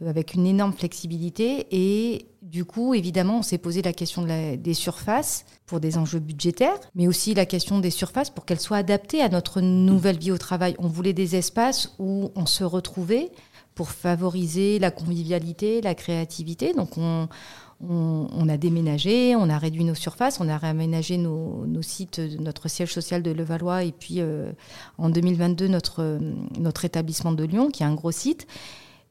avec 0.05 0.35
une 0.35 0.47
énorme 0.47 0.73
flexibilité. 0.73 1.67
Et 1.71 2.27
du 2.43 2.65
coup, 2.65 2.95
évidemment, 2.95 3.39
on 3.39 3.43
s'est 3.43 3.59
posé 3.59 3.83
la 3.83 3.93
question 3.93 4.27
des 4.27 4.75
surfaces 4.75 5.45
pour 5.67 5.81
des 5.81 5.99
enjeux 5.99 6.19
budgétaires, 6.19 6.79
mais 6.95 7.09
aussi 7.09 7.35
la 7.35 7.47
question 7.47 7.79
des 7.79 7.91
surfaces 7.91 8.31
pour 8.31 8.45
qu'elles 8.45 8.61
soient 8.61 8.77
adaptées 8.77 9.23
à 9.23 9.29
notre 9.29 9.61
nouvelle 9.61 10.19
vie 10.19 10.33
au 10.33 10.39
travail. 10.39 10.75
On 10.79 10.89
voulait 10.89 11.13
des 11.13 11.37
espaces 11.37 11.95
où 11.99 12.31
on 12.35 12.47
se 12.47 12.65
retrouvait 12.65 13.31
pour 13.75 13.91
favoriser 13.91 14.79
la 14.79 14.91
convivialité, 14.91 15.81
la 15.83 15.95
créativité. 15.95 16.73
Donc 16.73 16.97
on 16.99 18.49
a 18.49 18.57
déménagé, 18.57 19.37
on 19.37 19.51
a 19.51 19.59
réduit 19.59 19.85
nos 19.85 19.95
surfaces, 19.95 20.41
on 20.41 20.49
a 20.49 20.57
réaménagé 20.57 21.19
nos, 21.19 21.83
sites, 21.83 22.19
notre 22.19 22.69
siège 22.69 22.93
social 22.93 23.23
de 23.23 23.31
Levallois 23.31 23.85
et 23.85 23.93
puis 23.93 24.21
euh, 24.21 24.51
en 24.99 25.11
2022 25.11 25.69
notre, 25.69 26.19
notre 26.59 26.85
établissement 26.87 27.33
de 27.33 27.45
Lyon, 27.45 27.71
qui 27.71 27.83
est 27.83 27.87
un 27.87 27.95
gros 27.95 28.13
site. 28.13 28.47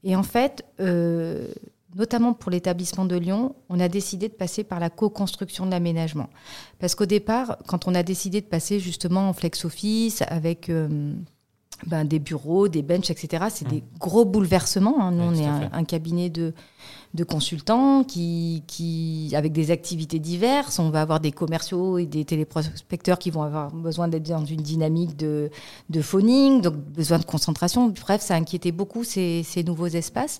Et 0.05 0.15
en 0.15 0.23
fait, 0.23 0.63
euh, 0.79 1.47
notamment 1.95 2.33
pour 2.33 2.51
l'établissement 2.51 3.05
de 3.05 3.17
Lyon, 3.17 3.55
on 3.69 3.79
a 3.79 3.89
décidé 3.89 4.29
de 4.29 4.33
passer 4.33 4.63
par 4.63 4.79
la 4.79 4.91
co-construction 4.91 5.65
de 5.65 5.71
l'aménagement. 5.71 6.29
Parce 6.79 6.93
qu'au 6.93 7.07
départ, 7.07 7.57
quand 7.67 7.87
on 7.87 7.95
a 7.95 8.03
décidé 8.03 8.39
de 8.39 8.45
passer 8.45 8.79
justement 8.79 9.27
en 9.27 9.33
flex 9.33 9.65
office 9.65 10.21
avec... 10.27 10.69
Euh, 10.69 11.11
ben, 11.85 12.05
des 12.05 12.19
bureaux, 12.19 12.67
des 12.67 12.81
benches, 12.81 13.09
etc. 13.09 13.45
C'est 13.49 13.67
des 13.67 13.81
mmh. 13.81 13.97
gros 13.99 14.25
bouleversements. 14.25 15.01
Hein. 15.01 15.11
Nous, 15.11 15.23
on 15.23 15.33
est 15.35 15.45
un, 15.45 15.83
cabinet 15.83 16.29
de, 16.29 16.53
de 17.13 17.23
consultants 17.23 18.03
qui, 18.03 18.63
qui, 18.67 19.31
avec 19.35 19.51
des 19.51 19.71
activités 19.71 20.19
diverses. 20.19 20.79
On 20.79 20.89
va 20.89 21.01
avoir 21.01 21.19
des 21.19 21.31
commerciaux 21.31 21.97
et 21.97 22.05
des 22.05 22.25
téléprospecteurs 22.25 23.19
qui 23.19 23.29
vont 23.29 23.43
avoir 23.43 23.71
besoin 23.71 24.07
d'être 24.07 24.27
dans 24.27 24.45
une 24.45 24.61
dynamique 24.61 25.15
de, 25.17 25.49
de 25.89 26.01
phoning, 26.01 26.61
donc 26.61 26.75
besoin 26.75 27.19
de 27.19 27.25
concentration. 27.25 27.87
Bref, 27.89 28.21
ça 28.21 28.35
inquiétait 28.35 28.71
beaucoup 28.71 29.03
ces, 29.03 29.43
ces 29.43 29.63
nouveaux 29.63 29.87
espaces. 29.87 30.39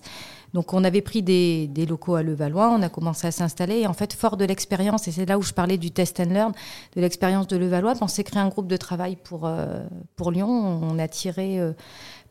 Donc 0.56 0.72
on 0.72 0.84
avait 0.84 1.02
pris 1.02 1.22
des, 1.22 1.68
locaux 1.86 2.14
à 2.14 2.22
Levallois, 2.22 2.70
on 2.70 2.80
a 2.80 2.88
commencé 2.88 3.26
à 3.26 3.30
s'installer. 3.30 3.80
Et 3.80 3.86
en 3.86 3.92
fait, 3.92 4.14
fort 4.14 4.38
de 4.38 4.46
l'expérience, 4.46 5.06
et 5.06 5.12
c'est 5.12 5.26
là 5.26 5.36
où 5.36 5.42
je 5.42 5.52
parlais 5.52 5.76
du 5.76 5.90
test 5.90 6.18
and 6.18 6.30
learn, 6.32 6.52
de 6.94 7.00
l'expérience 7.02 7.46
de 7.46 7.58
Levallois, 7.58 7.92
on 8.00 8.08
s'est 8.08 8.24
créé 8.24 8.40
un 8.40 8.48
groupe 8.48 8.66
de 8.66 8.78
travail 8.78 9.16
pour, 9.16 9.44
euh, 9.44 9.84
Lyon. 10.30 10.48
On 10.82 10.98
a 10.98 11.08
tiré 11.08 11.60
euh, 11.60 11.74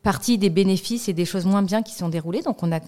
partie 0.02 0.38
des 0.38 0.50
bénéfices 0.50 1.08
et 1.08 1.12
des 1.12 1.24
choses 1.24 1.46
moins 1.46 1.62
bien 1.62 1.84
qui 1.84 1.94
sont 1.94 2.08
déroulées. 2.08 2.42
Donc 2.42 2.64
on 2.64 2.72
a 2.72 2.80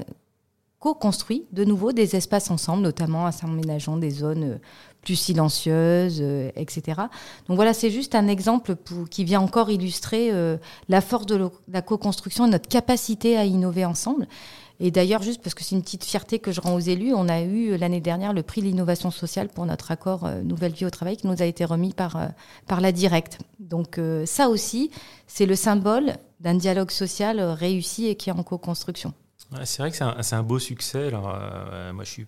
co-construit 0.81 1.47
de 1.53 1.65
nouveau 1.65 1.93
des 1.93 2.17
espaces 2.17 2.51
ensemble, 2.51 2.83
notamment 2.83 3.27
en 3.27 3.31
s'aménageant 3.31 3.97
des 3.97 4.11
zones 4.11 4.43
euh, 4.43 4.59
plus 5.03 5.15
silencieuses, 5.15 6.21
etc. 6.57 7.01
Donc 7.47 7.55
voilà, 7.55 7.73
c'est 7.75 7.93
juste 7.93 8.17
un 8.17 8.27
exemple 8.27 8.75
qui 9.09 9.23
vient 9.23 9.41
encore 9.41 9.71
illustrer 9.71 10.33
la 10.89 11.01
force 11.01 11.25
de 11.27 11.49
la 11.69 11.83
co-construction 11.83 12.47
et 12.47 12.51
notre 12.51 12.69
capacité 12.69 13.39
à 13.39 13.45
innover 13.45 13.85
ensemble. 13.85 14.27
Et 14.81 14.91
d'ailleurs, 14.91 15.23
juste 15.23 15.43
parce 15.43 15.55
que 15.55 15.65
c'est 15.65 15.75
une 15.75 15.83
petite 15.83 16.05
fierté 16.05 16.39
que 16.39 16.53
je 16.53 16.61
rends 16.61 16.75
aux 16.75 16.81
élus, 16.81 17.13
on 17.13 17.29
a 17.29 17.41
eu 17.41 17.77
l'année 17.77 18.01
dernière 18.01 18.33
le 18.33 18.45
prix 18.45 18.61
de 18.61 18.67
l'innovation 18.67 19.11
sociale 19.11 19.49
pour 19.49 19.67
notre 19.67 19.91
accord 19.91 20.25
euh, 20.25 20.43
Nouvelle 20.43 20.73
Vie 20.73 20.87
au 20.87 20.91
Travail 20.91 21.17
qui 21.17 21.27
nous 21.27 21.43
a 21.43 21.47
été 21.47 21.65
remis 21.65 21.93
par, 21.93 22.17
euh, 22.17 22.27
par 22.69 22.81
la 22.81 22.93
Directe. 22.93 23.39
Donc 23.59 23.99
euh, 23.99 24.25
ça 24.25 24.49
aussi, 24.49 24.93
c'est 25.27 25.47
le 25.47 25.57
symbole 25.57 26.15
d'un 26.39 26.55
dialogue 26.55 26.93
social 26.93 27.41
réussi 27.41 28.07
et 28.07 28.15
qui 28.15 28.31
est 28.31 28.33
en 28.33 28.45
co-construction. 28.45 29.13
c'est 29.65 29.83
vrai 29.83 29.91
que 29.91 29.97
c'est 29.97 30.37
un, 30.37 30.43
beau 30.45 30.61
succès. 30.61 31.09
Alors, 31.09 31.37
moi, 31.93 32.05
je 32.05 32.11
suis, 32.11 32.27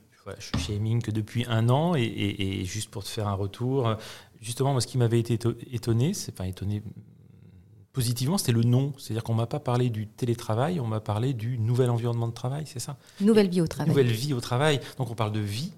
chez 0.59 0.75
Eming 0.75 1.00
que 1.00 1.12
depuis 1.12 1.47
un 1.49 1.69
an 1.69 1.95
et, 1.95 2.64
juste 2.64 2.90
pour 2.90 3.04
te 3.04 3.09
faire 3.09 3.28
un 3.28 3.35
retour, 3.35 3.95
justement, 4.40 4.73
moi, 4.73 4.80
ce 4.80 4.88
qui 4.88 4.99
m'avait 4.99 5.21
été 5.21 5.38
étonné, 5.71 6.12
c'est 6.12 6.35
pas 6.35 6.49
étonné 6.49 6.83
positivement, 7.92 8.38
c'était 8.38 8.52
le 8.52 8.62
nom. 8.62 8.92
C'est-à-dire 8.99 9.23
qu'on 9.23 9.32
ne 9.32 9.38
m'a 9.38 9.47
pas 9.47 9.61
parlé 9.61 9.90
du 9.90 10.06
télétravail, 10.06 10.80
on 10.80 10.87
m'a 10.87 11.00
parlé 11.00 11.32
du 11.35 11.59
nouvel 11.59 11.90
environnement 11.90 12.28
de 12.28 12.32
travail, 12.32 12.64
c'est 12.66 12.78
ça? 12.78 12.97
Nouvelle 13.20 13.49
vie 13.49 13.61
au 13.61 13.66
travail. 13.66 13.88
Nouvelle 13.88 14.11
vie 14.11 14.35
au 14.35 14.40
travail. 14.40 14.80
Donc 14.99 15.11
on 15.11 15.14
parle 15.14 15.32
de 15.32 15.40
vie 15.40 15.73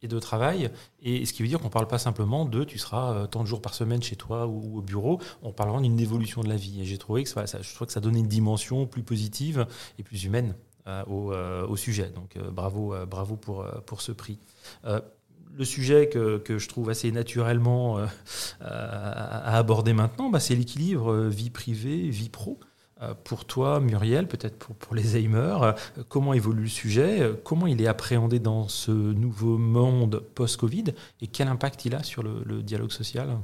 et 0.00 0.06
de 0.06 0.18
travail, 0.20 0.70
et 1.02 1.26
ce 1.26 1.32
qui 1.32 1.42
veut 1.42 1.48
dire 1.48 1.58
qu'on 1.58 1.66
ne 1.66 1.72
parle 1.72 1.88
pas 1.88 1.98
simplement 1.98 2.44
de 2.44 2.62
tu 2.62 2.78
seras 2.78 3.12
euh, 3.12 3.26
tant 3.26 3.42
de 3.42 3.48
jours 3.48 3.60
par 3.60 3.74
semaine 3.74 4.00
chez 4.00 4.14
toi 4.14 4.46
ou 4.46 4.78
au 4.78 4.80
bureau, 4.80 5.20
on 5.42 5.52
parle 5.52 5.70
vraiment 5.70 5.82
d'une 5.82 5.98
évolution 5.98 6.42
de 6.42 6.48
la 6.48 6.54
vie. 6.54 6.80
Et 6.80 6.84
j'ai 6.84 6.98
trouvé 6.98 7.24
que 7.24 7.28
ça, 7.28 7.44
je 7.46 7.74
trouvais 7.74 7.86
que 7.86 7.92
ça 7.92 7.98
donnait 7.98 8.20
une 8.20 8.28
dimension 8.28 8.86
plus 8.86 9.02
positive 9.02 9.66
et 9.98 10.04
plus 10.04 10.22
humaine 10.22 10.54
euh, 10.86 11.02
au, 11.06 11.32
euh, 11.32 11.66
au, 11.66 11.76
sujet. 11.76 12.12
Donc 12.14 12.38
bravo, 12.52 12.94
bravo 13.06 13.34
pour, 13.34 13.66
pour 13.86 14.00
ce 14.00 14.12
prix 14.12 14.38
le 15.56 15.64
sujet 15.64 16.08
que, 16.08 16.40
je 16.58 16.68
trouve 16.68 16.90
assez 16.90 17.10
naturellement 17.12 17.98
euh, 17.98 18.06
à, 18.60 19.56
aborder 19.56 19.92
maintenant, 19.92 20.30
bah, 20.30 20.40
c'est 20.40 20.54
l'équilibre 20.54 21.12
euh, 21.12 21.28
vie 21.28 21.50
privée, 21.50 22.08
vie 22.08 22.28
pro. 22.28 22.58
Euh, 23.00 23.14
pour 23.24 23.44
toi, 23.44 23.80
Muriel, 23.80 24.26
peut-être 24.26 24.56
pour, 24.56 24.94
les 24.94 25.14
Alzheimer, 25.14 25.72
comment 26.08 26.32
évolue 26.32 26.62
le 26.62 26.68
sujet 26.68 27.32
Comment 27.44 27.66
il 27.66 27.80
est 27.80 27.86
appréhendé 27.86 28.40
dans 28.40 28.68
ce 28.68 28.90
nouveau 28.90 29.58
monde 29.58 30.24
post-Covid 30.34 30.84
Et 31.20 31.28
quel 31.28 31.48
impact 31.48 31.84
il 31.84 31.94
a 31.94 32.02
sur 32.02 32.22
le, 32.22 32.62
dialogue 32.62 32.90
social? 32.90 33.38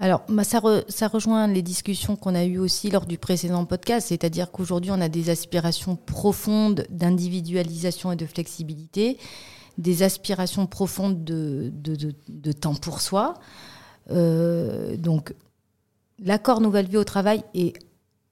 Alors, 0.00 0.22
bah, 0.28 0.44
ça, 0.44 0.60
rejoint 1.08 1.46
les 1.48 1.62
discussions 1.62 2.16
qu'on 2.16 2.34
a 2.34 2.44
eues 2.44 2.58
aussi 2.58 2.90
lors 2.90 3.06
du 3.06 3.18
précédent 3.18 3.64
podcast, 3.64 4.08
c'est-à-dire 4.08 4.50
qu'aujourd'hui, 4.50 4.90
on 4.92 5.00
a 5.00 5.08
des 5.08 5.30
aspirations 5.30 5.96
profondes 5.96 6.86
d'individualisation 6.90 8.12
et 8.12 8.16
de 8.16 8.26
flexibilité 8.26 9.18
des 9.78 10.02
aspirations 10.02 10.66
profondes 10.66 11.24
de, 11.24 12.52
temps 12.52 12.74
pour 12.74 13.00
soi. 13.00 13.34
Euh, 14.10 14.96
donc, 14.96 15.34
l'accord 16.18 16.60
Nouvelle 16.60 16.86
Vie 16.86 16.96
au 16.96 17.04
travail 17.04 17.42
est 17.54 17.74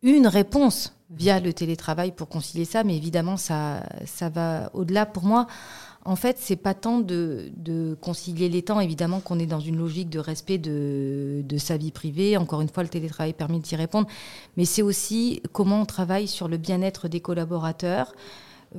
une 0.02 0.26
réponse 0.26 0.92
via 1.10 1.38
le 1.38 1.52
télétravail 1.52 2.12
pour 2.12 2.28
concilier 2.28 2.64
ça, 2.64 2.82
mais 2.82 2.96
évidemment, 2.96 3.36
ça, 3.36 3.84
ça 4.04 4.28
va 4.28 4.70
au-delà. 4.74 5.06
Pour 5.06 5.22
moi, 5.22 5.46
en 6.04 6.16
fait, 6.16 6.36
c'est 6.38 6.56
pas 6.56 6.74
tant 6.74 6.98
de, 6.98 7.52
concilier 8.00 8.48
les 8.48 8.62
temps, 8.62 8.80
évidemment 8.80 9.20
qu'on 9.20 9.38
est 9.38 9.46
dans 9.46 9.60
une 9.60 9.76
logique 9.76 10.10
de 10.10 10.18
respect 10.18 10.58
de, 10.58 11.42
de, 11.44 11.58
sa 11.58 11.76
vie 11.76 11.92
privée. 11.92 12.36
Encore 12.36 12.60
une 12.60 12.68
fois, 12.68 12.82
le 12.82 12.88
télétravail 12.88 13.32
permet 13.32 13.60
d'y 13.60 13.76
répondre, 13.76 14.08
mais 14.56 14.64
c'est 14.64 14.82
aussi 14.82 15.42
comment 15.52 15.82
on 15.82 15.86
travaille 15.86 16.26
sur 16.26 16.48
le 16.48 16.56
bien-être 16.56 17.08
des 17.08 17.20
collaborateurs, 17.20 18.14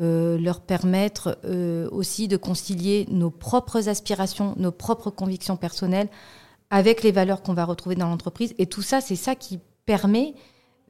euh, 0.01 0.37
leur 0.37 0.61
permettre 0.61 1.37
euh, 1.45 1.87
aussi 1.91 2.27
de 2.27 2.37
concilier 2.37 3.07
nos 3.09 3.29
propres 3.29 3.89
aspirations, 3.89 4.53
nos 4.57 4.71
propres 4.71 5.09
convictions 5.09 5.57
personnelles 5.57 6.09
avec 6.69 7.03
les 7.03 7.11
valeurs 7.11 7.41
qu'on 7.41 7.53
va 7.53 7.65
retrouver 7.65 7.95
dans 7.95 8.09
l'entreprise. 8.09 8.53
Et 8.57 8.65
tout 8.65 8.81
ça, 8.81 9.01
c'est 9.01 9.15
ça 9.15 9.35
qui 9.35 9.59
permet 9.85 10.33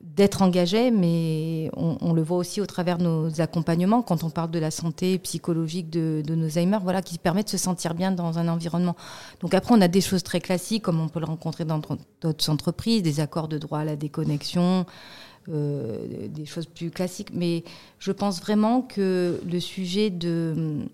d'être 0.01 0.43
engagé, 0.43 0.91
mais 0.91 1.71
on, 1.75 2.13
le 2.13 2.21
voit 2.21 2.37
aussi 2.37 2.61
au 2.61 2.67
travers 2.67 2.99
de 2.99 3.03
nos 3.03 3.41
accompagnements, 3.41 4.03
quand 4.03 4.23
on 4.23 4.29
parle 4.29 4.51
de 4.51 4.59
la 4.59 4.69
santé 4.69 5.17
psychologique 5.17 5.89
de, 5.89 6.21
nos 6.27 6.45
Alzheimer, 6.45 6.77
voilà, 6.83 7.01
qui 7.01 7.17
permet 7.17 7.43
de 7.43 7.49
se 7.49 7.57
sentir 7.57 7.95
bien 7.95 8.11
dans 8.11 8.37
un 8.37 8.47
environnement. 8.47 8.95
Donc 9.39 9.55
après, 9.55 9.73
on 9.73 9.81
a 9.81 9.87
des 9.87 10.01
choses 10.01 10.21
très 10.21 10.39
classiques, 10.39 10.83
comme 10.83 10.99
on 10.99 11.07
peut 11.07 11.19
le 11.19 11.25
rencontrer 11.25 11.65
dans 11.65 11.81
d'autres 12.21 12.49
entreprises, 12.49 13.01
des 13.01 13.19
accords 13.19 13.47
de 13.47 13.57
droit 13.57 13.79
à 13.79 13.85
la 13.85 13.95
déconnexion, 13.95 14.85
euh, 15.49 16.27
des 16.27 16.45
choses 16.45 16.65
plus 16.65 16.91
classiques. 16.91 17.31
Mais 17.33 17.63
je 17.99 18.11
pense 18.11 18.41
vraiment 18.41 18.81
que 18.81 19.41
le 19.49 19.59
sujet 19.59 20.09
de, 20.09 20.87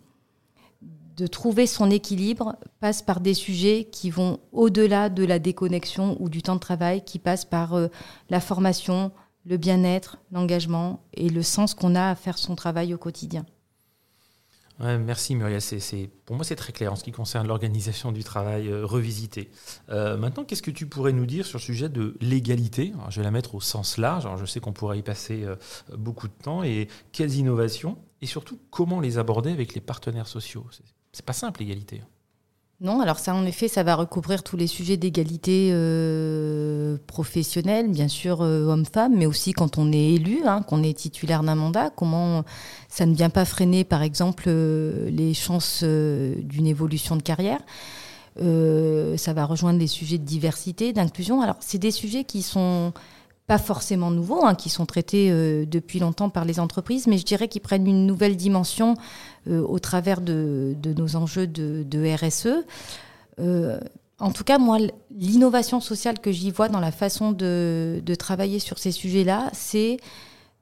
trouver 1.32 1.68
son 1.68 1.90
équilibre 1.90 2.56
passe 2.80 3.02
par 3.02 3.20
des 3.20 3.34
sujets 3.34 3.88
qui 3.92 4.10
vont 4.10 4.40
au-delà 4.52 5.10
de 5.10 5.24
la 5.24 5.40
déconnexion 5.40 6.18
ou 6.20 6.30
du 6.30 6.42
temps 6.42 6.56
de 6.56 6.60
travail, 6.60 7.04
qui 7.04 7.20
passent 7.20 7.46
par 7.46 7.74
euh, 7.74 7.88
la 8.30 8.40
formation, 8.40 9.12
le 9.46 9.58
bien-être, 9.58 10.18
l'engagement 10.32 11.02
et 11.14 11.30
le 11.30 11.42
sens 11.42 11.74
qu'on 11.74 11.96
a 11.96 12.10
à 12.10 12.16
faire 12.16 12.38
son 12.38 12.56
travail 12.56 12.94
au 12.94 12.98
quotidien 12.98 13.46
merci 14.80 15.36
Muriel, 15.36 15.62
pour 16.26 16.36
moi 16.36 16.44
c'est 16.46 16.56
très 16.56 16.74
clair 16.74 16.92
en 16.92 16.96
ce 16.96 17.04
qui 17.04 17.12
concerne 17.12 17.48
l'organisation 17.48 18.12
du 18.12 18.24
travail 18.24 18.68
euh, 18.68 18.86
revisité. 18.86 19.50
Euh, 19.90 20.18
maintenant, 20.18 20.44
qu'est-ce 20.44 20.62
que 20.62 20.72
tu 20.72 20.88
pourrais 20.88 21.14
nous 21.14 21.26
dire 21.26 21.46
sur 21.46 21.58
le 21.58 21.64
sujet 21.64 21.90
de 21.90 22.16
l'égalité? 22.22 22.94
Je 23.10 23.20
vais 23.20 23.24
la 23.24 23.32
mettre 23.32 23.56
au 23.56 23.62
sens 23.62 23.98
large, 23.98 24.28
je 24.40 24.46
sais 24.46 24.60
qu'on 24.60 24.74
pourrait 24.74 25.00
y 25.00 25.04
passer 25.04 25.44
euh, 25.44 25.56
beaucoup 25.96 26.28
de 26.28 26.34
temps, 26.34 26.64
et 26.64 26.88
quelles 27.12 27.36
innovations, 27.36 27.98
et 28.22 28.26
surtout 28.26 28.60
comment 28.72 29.00
les 29.00 29.18
aborder 29.18 29.52
avec 29.52 29.74
les 29.74 29.82
partenaires 29.82 30.28
sociaux? 30.28 30.66
C'est 31.12 31.26
pas 31.26 31.34
simple 31.34 31.60
l'égalité. 31.60 32.02
Non, 32.82 33.00
alors 33.00 33.20
ça, 33.20 33.34
en 33.34 33.46
effet, 33.46 33.68
ça 33.70 33.84
va 33.84 33.96
recouvrir 33.96 34.44
tous 34.44 34.58
les 34.58 34.68
sujets 34.68 34.98
d'égalité 34.98 35.70
euh, 35.72 36.98
professionnelle, 37.08 37.90
bien 37.90 38.10
sûr, 38.10 38.42
euh, 38.42 38.66
homme-femme, 38.66 39.16
mais 39.16 39.26
aussi 39.26 39.54
quand 39.54 39.78
on 39.78 39.92
est 39.94 40.16
élu, 40.16 40.42
hein, 40.46 40.64
qu'on 40.64 40.84
est 40.84 40.98
titulaire 40.98 41.44
d'un 41.44 41.56
mandat, 41.56 41.92
comment 41.92 42.44
ça 42.90 43.06
ne 43.06 43.14
vient 43.14 43.30
pas 43.30 43.46
freiner, 43.46 43.86
par 43.86 44.02
exemple, 44.02 44.46
euh, 44.48 45.10
les 45.10 45.34
chances 45.34 45.84
d'une 45.84 46.68
évolution 46.68 47.16
de 47.16 47.22
carrière. 47.22 47.62
ça 48.38 49.34
va 49.34 49.46
rejoindre 49.46 49.80
les 49.80 49.88
sujets 49.88 50.18
de 50.18 50.26
diversité, 50.26 50.92
d'inclusion. 50.92 51.42
Alors, 51.42 51.58
c'est 51.62 51.78
des 51.78 51.92
sujets 51.92 52.26
qui 52.26 52.42
sont 52.42 52.92
pas 53.48 53.58
forcément 53.58 54.10
nouveaux, 54.10 54.46
hein, 54.46 54.56
qui 54.56 54.70
sont 54.70 54.86
traités 54.86 55.30
euh, 55.30 55.66
depuis 55.66 56.00
longtemps 56.00 56.30
par 56.30 56.46
les 56.46 56.60
entreprises, 56.60 57.08
mais 57.08 57.18
je 57.18 57.26
dirais 57.26 57.48
qu'ils 57.48 57.62
prennent 57.62 57.88
une 57.88 58.06
nouvelle 58.06 58.38
dimension 58.38 58.96
euh, 59.48 59.62
au 59.62 59.80
travers 59.80 60.22
de, 60.22 60.76
nos 60.98 61.16
enjeux 61.16 61.48
de, 61.48 62.16
RSE. 62.16 62.64
Euh, 63.40 63.80
en 64.20 64.32
tout 64.32 64.46
cas, 64.46 64.60
moi, 64.60 64.78
l'innovation 65.12 65.82
sociale 65.82 66.20
que 66.20 66.32
j'y 66.32 66.52
vois 66.52 66.70
dans 66.70 66.80
la 66.80 66.92
façon 66.92 67.34
de, 67.34 68.02
travailler 68.18 68.60
sur 68.60 68.80
ces 68.80 68.92
sujets-là, 68.92 69.50
c'est 69.52 69.98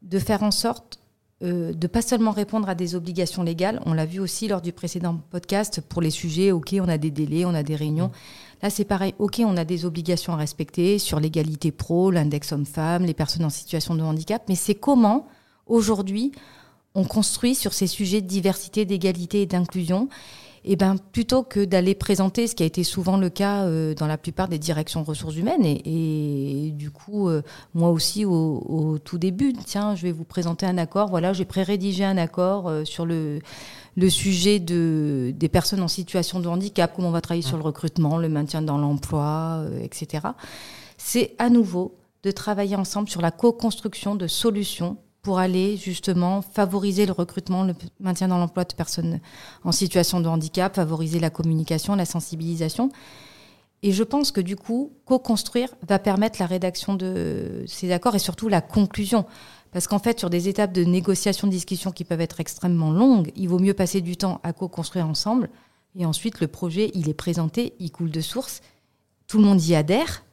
de 0.01 0.17
faire 0.17 0.41
en 0.41 0.51
sorte 0.51 0.97
de 1.41 1.87
pas 1.87 2.01
seulement 2.01 2.31
répondre 2.31 2.69
à 2.69 2.75
des 2.75 2.95
obligations 2.95 3.41
légales, 3.43 3.81
on 3.85 3.93
l'a 3.93 4.05
vu 4.05 4.19
aussi 4.19 4.47
lors 4.47 4.61
du 4.61 4.71
précédent 4.71 5.19
podcast 5.31 5.81
pour 5.81 6.01
les 6.01 6.11
sujets, 6.11 6.51
ok, 6.51 6.75
on 6.79 6.87
a 6.87 6.97
des 6.97 7.11
délais, 7.11 7.45
on 7.45 7.53
a 7.53 7.63
des 7.63 7.75
réunions. 7.75 8.07
Mmh. 8.07 8.61
Là, 8.63 8.69
c'est 8.69 8.85
pareil. 8.85 9.15
OK, 9.17 9.41
on 9.43 9.57
a 9.57 9.65
des 9.65 9.85
obligations 9.85 10.33
à 10.33 10.35
respecter 10.35 10.99
sur 10.99 11.19
l'égalité 11.19 11.71
pro, 11.71 12.11
l'index 12.11 12.51
homme-femme, 12.51 13.05
les 13.05 13.13
personnes 13.13 13.45
en 13.45 13.49
situation 13.49 13.95
de 13.95 14.01
handicap, 14.01 14.43
mais 14.49 14.55
c'est 14.55 14.75
comment, 14.75 15.27
aujourd'hui, 15.65 16.31
on 16.93 17.03
construit 17.03 17.55
sur 17.55 17.73
ces 17.73 17.87
sujets 17.87 18.21
de 18.21 18.27
diversité, 18.27 18.85
d'égalité 18.85 19.41
et 19.41 19.45
d'inclusion 19.45 20.09
eh 20.63 20.75
ben, 20.75 20.95
plutôt 21.11 21.43
que 21.43 21.65
d'aller 21.65 21.95
présenter 21.95 22.47
ce 22.47 22.55
qui 22.55 22.63
a 22.63 22.65
été 22.65 22.83
souvent 22.83 23.17
le 23.17 23.29
cas 23.29 23.65
euh, 23.65 23.95
dans 23.95 24.05
la 24.05 24.17
plupart 24.17 24.47
des 24.47 24.59
directions 24.59 25.03
ressources 25.03 25.35
humaines, 25.35 25.65
et, 25.65 26.71
du 26.75 26.91
coup, 26.91 27.29
euh, 27.29 27.41
moi 27.73 27.89
aussi 27.89 28.25
au, 28.25 28.97
tout 29.03 29.17
début, 29.17 29.53
tiens, 29.53 29.95
je 29.95 30.03
vais 30.03 30.11
vous 30.11 30.23
présenter 30.23 30.65
un 30.65 30.77
accord, 30.77 31.09
voilà, 31.09 31.33
j'ai 31.33 31.45
pré-rédigé 31.45 32.03
un 32.03 32.17
accord 32.17 32.67
euh, 32.67 32.85
sur 32.85 33.05
le, 33.05 33.39
le 33.95 34.09
sujet 34.09 34.59
de, 34.59 35.33
des 35.35 35.49
personnes 35.49 35.81
en 35.81 35.87
situation 35.87 36.39
de 36.39 36.47
handicap, 36.47 36.93
comment 36.95 37.07
on 37.07 37.11
va 37.11 37.21
travailler 37.21 37.41
sur 37.41 37.57
le 37.57 37.63
recrutement, 37.63 38.17
le 38.17 38.29
maintien 38.29 38.61
dans 38.61 38.77
l'emploi, 38.77 39.65
etc. 39.81 40.27
C'est 40.97 41.35
à 41.39 41.49
nouveau 41.49 41.95
de 42.23 42.29
travailler 42.29 42.75
ensemble 42.75 43.09
sur 43.09 43.21
la 43.21 43.31
co-construction 43.31 44.15
de 44.15 44.27
solutions 44.27 44.97
pour 45.21 45.39
aller 45.39 45.77
justement 45.77 46.41
favoriser 46.41 47.05
le 47.05 47.11
recrutement, 47.11 47.63
le 47.63 47.75
maintien 47.99 48.27
dans 48.27 48.37
l'emploi 48.37 48.63
de 48.63 48.73
personnes 48.73 49.19
en 49.63 49.71
situation 49.71 50.19
de 50.19 50.27
handicap, 50.27 50.75
favoriser 50.75 51.19
la 51.19 51.29
communication, 51.29 51.95
la 51.95 52.05
sensibilisation. 52.05 52.91
Et 53.83 53.91
je 53.91 54.03
pense 54.03 54.31
que 54.31 54.41
du 54.41 54.55
coup, 54.55 54.93
co-construire 55.05 55.69
va 55.87 55.99
permettre 55.99 56.39
la 56.39 56.45
rédaction 56.45 56.93
de 56.93 57.63
ces 57.67 57.91
accords 57.91 58.15
et 58.15 58.19
surtout 58.19 58.47
la 58.47 58.61
conclusion. 58.61 59.25
Parce 59.71 59.87
qu'en 59.87 59.99
fait, 59.99 60.19
sur 60.19 60.29
des 60.29 60.49
étapes 60.49 60.73
de 60.73 60.83
négociation, 60.83 61.47
de 61.47 61.51
discussion 61.53 61.91
qui 61.91 62.03
peuvent 62.03 62.21
être 62.21 62.39
extrêmement 62.39 62.91
longues, 62.91 63.31
il 63.35 63.47
vaut 63.47 63.59
mieux 63.59 63.73
passer 63.73 64.01
du 64.01 64.17
temps 64.17 64.39
à 64.43 64.53
co-construire 64.53 65.07
ensemble. 65.07 65.49
Et 65.95 66.05
ensuite, 66.05 66.41
le 66.41 66.47
projet, 66.47 66.91
il 66.93 67.09
est 67.09 67.15
présenté, 67.15 67.73
il 67.79 67.91
coule 67.91 68.11
de 68.11 68.21
source. 68.21 68.61
Tout 69.27 69.37
le 69.39 69.45
monde 69.45 69.63
y 69.63 69.75
adhère. 69.75 70.23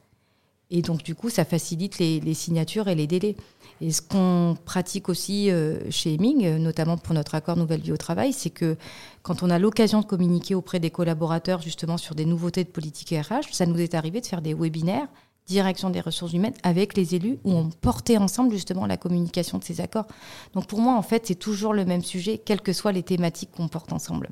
Et 0.69 0.81
donc, 0.81 1.03
du 1.03 1.15
coup, 1.15 1.29
ça 1.29 1.45
facilite 1.45 1.97
les, 1.99 2.33
signatures 2.33 2.87
et 2.87 2.95
les 2.95 3.07
délais. 3.07 3.35
Et 3.81 3.91
ce 3.91 4.01
qu'on 4.01 4.57
pratique 4.65 5.09
aussi 5.09 5.49
euh, 5.49 5.79
chez 5.89 6.13
Heming, 6.13 6.45
euh, 6.45 6.57
notamment 6.57 6.97
pour 6.97 7.13
notre 7.13 7.35
accord 7.35 7.55
Nouvelle 7.55 7.81
Vie 7.81 7.91
au 7.91 7.97
Travail, 7.97 8.33
c'est 8.33 8.49
que 8.49 8.77
quand 9.21 9.43
on 9.43 9.49
a 9.49 9.59
l'occasion 9.59 10.01
de 10.01 10.05
communiquer 10.05 10.55
auprès 10.55 10.79
des 10.79 10.89
collaborateurs 10.89 11.61
justement 11.61 11.97
sur 11.97 12.15
des 12.15 12.25
nouveautés 12.25 12.63
de 12.63 12.69
politique 12.69 13.09
RH, 13.09 13.53
ça 13.53 13.65
nous 13.65 13.79
est 13.79 13.93
arrivé 13.93 14.21
de 14.21 14.25
faire 14.25 14.41
des 14.41 14.53
webinaires 14.53 15.07
direction 15.49 15.89
des 15.89 15.99
ressources 15.99 16.33
humaines 16.33 16.53
avec 16.63 16.95
les 16.95 17.15
élus 17.15 17.39
où 17.43 17.51
on 17.51 17.69
portait 17.69 18.17
ensemble 18.17 18.51
justement 18.51 18.85
la 18.85 18.97
communication 18.97 19.57
de 19.57 19.63
ces 19.63 19.81
accords. 19.81 20.05
Donc 20.53 20.67
pour 20.67 20.79
moi, 20.79 20.95
en 20.95 21.01
fait, 21.01 21.25
c'est 21.25 21.35
toujours 21.35 21.73
le 21.73 21.85
même 21.85 22.03
sujet, 22.03 22.37
quelles 22.37 22.61
que 22.61 22.71
soient 22.71 22.91
les 22.91 23.03
thématiques 23.03 23.49
qu'on 23.57 23.67
porte 23.67 23.91
ensemble. 23.91 24.29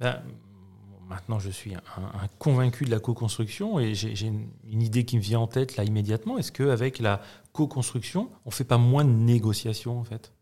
Ben, 0.00 0.20
maintenant, 1.10 1.40
je 1.40 1.50
suis 1.50 1.74
un, 1.74 1.80
convaincu 2.38 2.84
de 2.84 2.90
la 2.90 3.00
co-construction 3.00 3.78
et 3.80 3.94
j'ai 3.94 4.26
une, 4.26 4.48
idée 4.80 5.04
qui 5.04 5.16
me 5.16 5.22
vient 5.22 5.40
en 5.40 5.48
tête 5.48 5.76
là 5.76 5.84
immédiatement. 5.84 6.38
Est-ce 6.38 6.52
qu'avec 6.52 7.00
la 7.00 7.20
co-construction, 7.52 8.30
on 8.46 8.50
ne 8.50 8.54
fait 8.54 8.64
pas 8.64 8.78
moins 8.78 9.04
de 9.04 9.10
négociations 9.10 9.98
en 9.98 10.04
fait? 10.04 10.32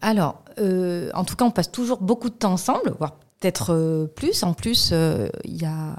Alors, 0.00 0.42
euh, 0.58 1.10
en 1.14 1.24
tout 1.24 1.36
cas, 1.36 1.44
on 1.44 1.50
passe 1.50 1.70
toujours 1.70 2.00
beaucoup 2.00 2.30
de 2.30 2.34
temps 2.34 2.52
ensemble, 2.52 2.94
voire 2.98 3.16
peut-être 3.38 3.74
euh, 3.74 4.06
plus. 4.06 4.42
En 4.42 4.54
plus, 4.54 4.90
euh, 4.92 5.28
il 5.44 5.60
y 5.60 5.66
a 5.66 5.96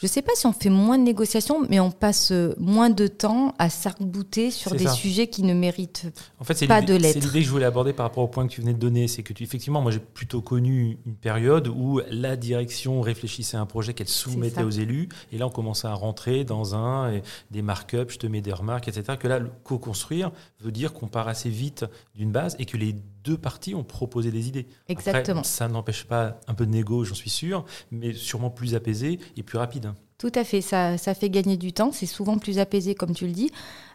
je 0.00 0.06
ne 0.06 0.08
sais 0.08 0.22
pas 0.22 0.32
si 0.34 0.46
on 0.46 0.52
fait 0.54 0.70
moins 0.70 0.96
de 0.96 1.04
négociations, 1.04 1.66
mais 1.68 1.78
on 1.78 1.90
passe 1.90 2.32
moins 2.56 2.88
de 2.88 3.06
temps 3.06 3.54
à 3.58 3.68
s'arc-bouter 3.68 4.50
sur 4.50 4.74
des 4.74 4.88
sujets 4.88 5.26
qui 5.26 5.42
ne 5.42 5.52
méritent 5.52 6.06
en 6.38 6.44
fait, 6.44 6.66
pas 6.66 6.80
de 6.80 6.94
l'être. 6.94 7.12
C'est 7.12 7.20
l'idée 7.20 7.40
que 7.40 7.44
je 7.44 7.50
voulais 7.50 7.66
aborder 7.66 7.92
par 7.92 8.06
rapport 8.06 8.24
au 8.24 8.28
point 8.28 8.46
que 8.46 8.52
tu 8.52 8.62
venais 8.62 8.72
de 8.72 8.78
donner. 8.78 9.08
C'est 9.08 9.22
que 9.22 9.34
tu, 9.34 9.42
effectivement, 9.42 9.82
moi 9.82 9.92
j'ai 9.92 9.98
plutôt 9.98 10.40
connu 10.40 10.96
une 11.04 11.16
période 11.16 11.68
où 11.68 12.00
la 12.10 12.36
direction 12.36 13.02
réfléchissait 13.02 13.58
à 13.58 13.60
un 13.60 13.66
projet 13.66 13.92
qu'elle 13.92 14.08
soumettait 14.08 14.62
aux 14.62 14.70
élus. 14.70 15.10
Et 15.32 15.38
là, 15.38 15.46
on 15.46 15.50
commençait 15.50 15.88
à 15.88 15.94
rentrer 15.94 16.44
dans 16.44 16.74
un 16.74 17.20
des 17.50 17.60
markups, 17.60 18.14
je 18.14 18.18
te 18.18 18.26
mets 18.26 18.40
des 18.40 18.54
remarques, 18.54 18.88
etc. 18.88 19.18
Que 19.20 19.28
là, 19.28 19.38
le 19.38 19.50
co-construire 19.64 20.30
veut 20.60 20.72
dire 20.72 20.94
qu'on 20.94 21.08
part 21.08 21.28
assez 21.28 21.50
vite 21.50 21.84
d'une 22.14 22.32
base 22.32 22.56
et 22.58 22.64
que 22.64 22.78
les 22.78 22.94
deux 23.24 23.38
parties 23.38 23.74
ont 23.74 23.84
proposé 23.84 24.30
des 24.30 24.48
idées. 24.48 24.66
Exactement. 24.88 25.42
ça 25.42 25.68
n'empêche 25.68 26.04
pas 26.04 26.40
un 26.46 26.54
peu 26.54 26.66
de 26.66 26.70
négo, 26.70 27.04
j'en 27.04 27.14
suis 27.14 27.30
sûr, 27.30 27.64
mais 27.90 28.12
sûrement 28.12 28.50
plus 28.50 28.74
apaisé 28.74 29.18
et 29.36 29.42
plus 29.42 29.58
rapide. 29.58 29.92
Tout 30.18 30.32
à 30.34 30.44
fait, 30.44 30.60
ça, 30.60 30.98
ça 30.98 31.14
fait 31.14 31.30
gagner 31.30 31.56
du 31.56 31.72
temps, 31.72 31.92
c'est 31.92 32.06
souvent 32.06 32.38
plus 32.38 32.58
apaisé, 32.58 32.94
comme 32.94 33.14
tu 33.14 33.26
le 33.26 33.32
dis. 33.32 33.50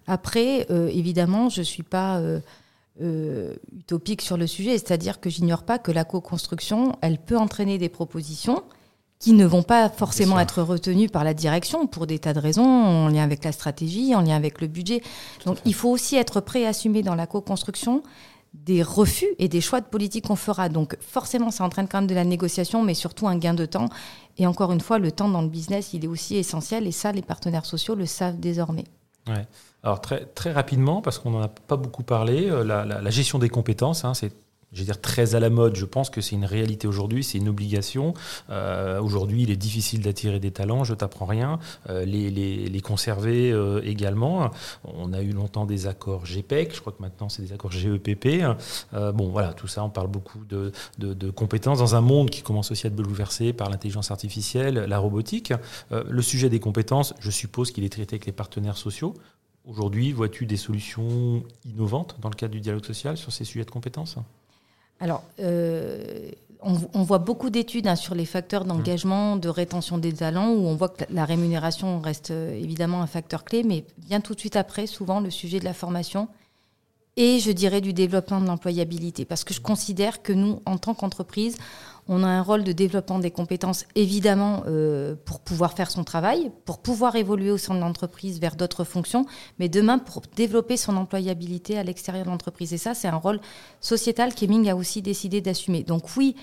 Après, 0.08 0.66
euh, 0.72 0.88
évidemment, 0.88 1.50
je 1.50 1.60
ne 1.60 1.64
suis 1.66 1.84
pas 1.84 2.18
euh, 2.18 2.40
euh, 3.02 3.54
utopique 3.78 4.22
sur 4.22 4.38
le 4.38 4.48
sujet, 4.48 4.72
c'est-à-dire 4.72 5.20
que 5.20 5.30
j'ignore 5.30 5.64
pas 5.64 5.78
que 5.78 5.92
la 5.92 6.04
co-construction, 6.04 6.98
elle 7.02 7.20
peut 7.20 7.38
entraîner 7.38 7.78
des 7.78 7.90
propositions 7.90 8.64
qui 9.20 9.34
ne 9.34 9.46
vont 9.46 9.64
pas 9.64 9.90
forcément 9.90 10.40
être 10.40 10.62
retenues 10.62 11.10
par 11.10 11.24
la 11.24 11.34
direction 11.34 11.88
pour 11.88 12.06
des 12.06 12.20
tas 12.20 12.34
de 12.34 12.40
raisons, 12.40 12.64
en 12.64 13.08
lien 13.08 13.24
avec 13.24 13.44
la 13.44 13.52
stratégie, 13.52 14.14
en 14.14 14.22
lien 14.22 14.36
avec 14.36 14.62
le 14.62 14.68
budget. 14.68 15.02
Donc 15.46 15.58
il 15.66 15.74
faut 15.74 15.90
aussi 15.90 16.16
être 16.16 16.42
prêt 16.42 16.66
à 16.66 16.70
assumer 16.70 17.02
dans 17.02 17.16
la 17.16 17.26
co-construction 17.26 18.04
des 18.64 18.82
refus 18.84 19.28
et 19.38 19.48
des 19.48 19.62
choix 19.62 19.82
de 19.82 19.86
politique 19.86 20.28
qu'on 20.28 20.36
fera. 20.36 20.70
Donc 20.70 20.98
forcément, 21.02 21.52
ça 21.52 21.64
entraîne 21.64 21.88
quand 21.88 22.00
même 22.00 22.08
de 22.08 22.16
la 22.16 22.24
négociation, 22.24 22.84
mais 22.84 22.94
surtout 22.94 23.28
un 23.28 23.38
gain 23.38 23.54
de 23.54 23.66
temps. 23.66 23.90
Et 24.38 24.48
encore 24.48 24.72
une 24.72 24.82
fois, 24.82 25.00
le 25.00 25.12
temps 25.12 25.30
dans 25.30 25.42
le 25.42 25.48
business, 25.48 25.94
il 25.94 26.06
est 26.06 26.08
aussi 26.08 26.38
essentiel, 26.38 26.88
et 26.88 26.92
ça, 26.92 27.12
les 27.12 27.22
partenaires 27.22 27.66
sociaux 27.66 27.96
le 27.96 28.06
savent 28.06 28.40
désormais. 28.40 28.86
Ouais. 29.28 29.46
Alors 29.84 30.02
très, 30.02 30.26
très 30.26 30.52
rapidement, 30.52 31.02
parce 31.02 31.20
qu'on 31.20 31.32
n'en 31.32 31.42
a 31.42 31.48
pas 31.48 31.78
beaucoup 31.78 32.04
parlé, 32.04 32.50
euh, 32.50 32.64
la, 32.64 33.10
gestion 33.10 33.40
des 33.40 33.50
compétences, 33.50 34.06
hein, 34.06 34.14
c'est 34.14 34.34
je 34.76 34.82
veux 34.82 34.86
dire, 34.86 35.00
très 35.00 35.36
à 35.36 35.40
la 35.40 35.50
mode. 35.50 35.76
Je 35.76 35.86
pense 35.86 36.10
que 36.10 36.22
c'est 36.22 36.36
une 36.36 36.46
réalité 36.46 36.88
aujourd'hui, 36.88 37.24
c'est 37.24 37.38
une 37.38 37.48
obligation. 37.48 38.14
Euh, 38.50 39.02
aujourd'hui, 39.02 39.44
il 39.44 39.50
est 39.50 39.56
difficile 39.56 40.02
d'attirer 40.02 40.40
des 40.40 40.52
talents, 40.52 40.84
je 40.84 40.94
t'apprends 40.94 41.26
rien. 41.26 41.60
Euh, 41.90 42.04
les, 42.06 42.30
les, 42.30 42.68
les, 42.68 42.82
conserver 42.82 43.52
euh, 43.52 43.82
également. 43.84 44.52
On 44.84 45.14
a 45.14 45.22
eu 45.22 45.32
longtemps 45.32 45.66
des 45.66 45.88
accords 45.88 46.26
GPEC, 46.26 46.76
je 46.76 46.82
crois 46.82 46.92
que 46.92 47.02
maintenant 47.02 47.30
c'est 47.30 47.42
des 47.42 47.54
accords 47.54 47.72
GEPP. 47.72 48.44
bon, 48.92 49.30
voilà, 49.30 49.54
tout 49.54 49.68
ça, 49.68 49.84
on 49.84 49.90
parle 49.90 50.08
beaucoup 50.08 50.44
de, 50.46 50.72
de, 51.00 51.14
de, 51.14 51.30
compétences 51.30 51.80
dans 51.80 51.96
un 51.96 52.02
monde 52.02 52.30
qui 52.30 52.42
commence 52.42 52.70
aussi 52.72 52.86
à 52.86 52.90
être 52.90 52.96
bouleversé 52.96 53.54
par 53.54 53.70
l'intelligence 53.70 54.12
artificielle, 54.12 54.76
la 54.76 55.00
robotique. 55.00 55.54
le 55.92 56.22
sujet 56.22 56.50
des 56.50 56.60
compétences, 56.60 57.14
je 57.20 57.32
suppose 57.32 57.72
qu'il 57.72 57.84
est 57.86 57.90
traité 57.90 58.16
avec 58.16 58.26
les 58.26 58.34
partenaires 58.34 58.78
sociaux. 58.78 59.16
Aujourd'hui, 59.66 60.12
vois-tu 60.12 60.46
des 60.46 60.58
solutions 60.58 61.44
innovantes 61.66 62.18
dans 62.22 62.30
le 62.30 62.36
cadre 62.36 62.54
du 62.54 62.60
dialogue 62.60 62.86
social 62.86 63.18
sur 63.18 63.32
ces 63.32 63.46
sujets 63.46 63.66
de 63.66 63.72
compétences? 63.72 64.18
Alors, 65.00 65.24
euh, 65.40 66.32
on, 66.62 67.04
voit 67.04 67.20
beaucoup 67.20 67.50
d'études 67.50 67.88
hein, 67.88 67.96
sur 67.96 68.16
les 68.16 68.26
facteurs 68.26 68.66
d'engagement, 68.66 69.36
de 69.36 69.50
rétention 69.50 69.98
des 69.98 70.14
talents, 70.14 70.50
où 70.50 70.66
on 70.66 70.76
voit 70.76 70.90
que 70.90 71.04
la 71.12 71.26
rémunération 71.26 72.00
reste 72.00 72.32
euh, 72.32 72.56
évidemment 72.56 73.02
un 73.02 73.08
facteur 73.08 73.44
clé, 73.44 73.64
mais 73.64 73.86
vient 74.08 74.22
tout 74.22 74.34
de 74.34 74.40
suite 74.40 74.56
après, 74.56 74.88
souvent, 74.88 75.20
le 75.20 75.30
sujet 75.30 75.60
de 75.60 75.66
la 75.66 75.74
formation 75.74 76.28
et, 77.18 77.40
je 77.40 77.52
dirais, 77.52 77.82
du 77.82 77.94
développement 77.94 78.42
de 78.42 78.48
l'employabilité. 78.48 79.26
Parce 79.26 79.44
que 79.44 79.54
je 79.54 79.62
considère 79.62 80.22
que 80.22 80.34
nous, 80.34 80.62
en 80.66 80.78
tant 80.78 80.94
qu'entreprise, 80.94 81.58
on 82.08 82.24
a 82.24 82.28
un 82.28 82.42
rôle 82.42 82.64
de 82.64 82.72
développement 82.72 83.20
des 83.20 83.32
compétences, 83.32 83.86
évidemment, 83.96 84.64
euh, 84.68 85.16
pour 85.26 85.40
pouvoir 85.40 85.74
faire 85.74 85.90
son 85.90 86.04
travail, 86.04 86.52
pour 86.66 86.80
pouvoir 86.80 87.16
évoluer 87.16 87.52
au 87.52 87.58
sein 87.58 87.74
de 87.74 87.80
l'entreprise 87.80 88.40
vers 88.40 88.56
d'autres 88.56 88.84
fonctions, 88.84 89.26
mais 89.58 89.70
demain 89.70 89.98
pour 89.98 90.22
développer 90.36 90.78
son 90.78 90.98
employabilité 90.98 91.78
à 91.78 91.84
l'extérieur 91.84 92.26
de 92.26 92.30
l'entreprise. 92.30 92.74
Et 92.74 92.78
ça, 92.78 92.94
c'est 92.94 93.08
un 93.08 93.16
rôle 93.16 93.40
sociétal 93.82 94.34
qu'Eming 94.36 94.70
a 94.70 94.76
aussi 94.76 95.02
décidé 95.02 95.42
d'assumer. 95.42 95.84
Donc 95.84 96.16
oui, 96.16 96.36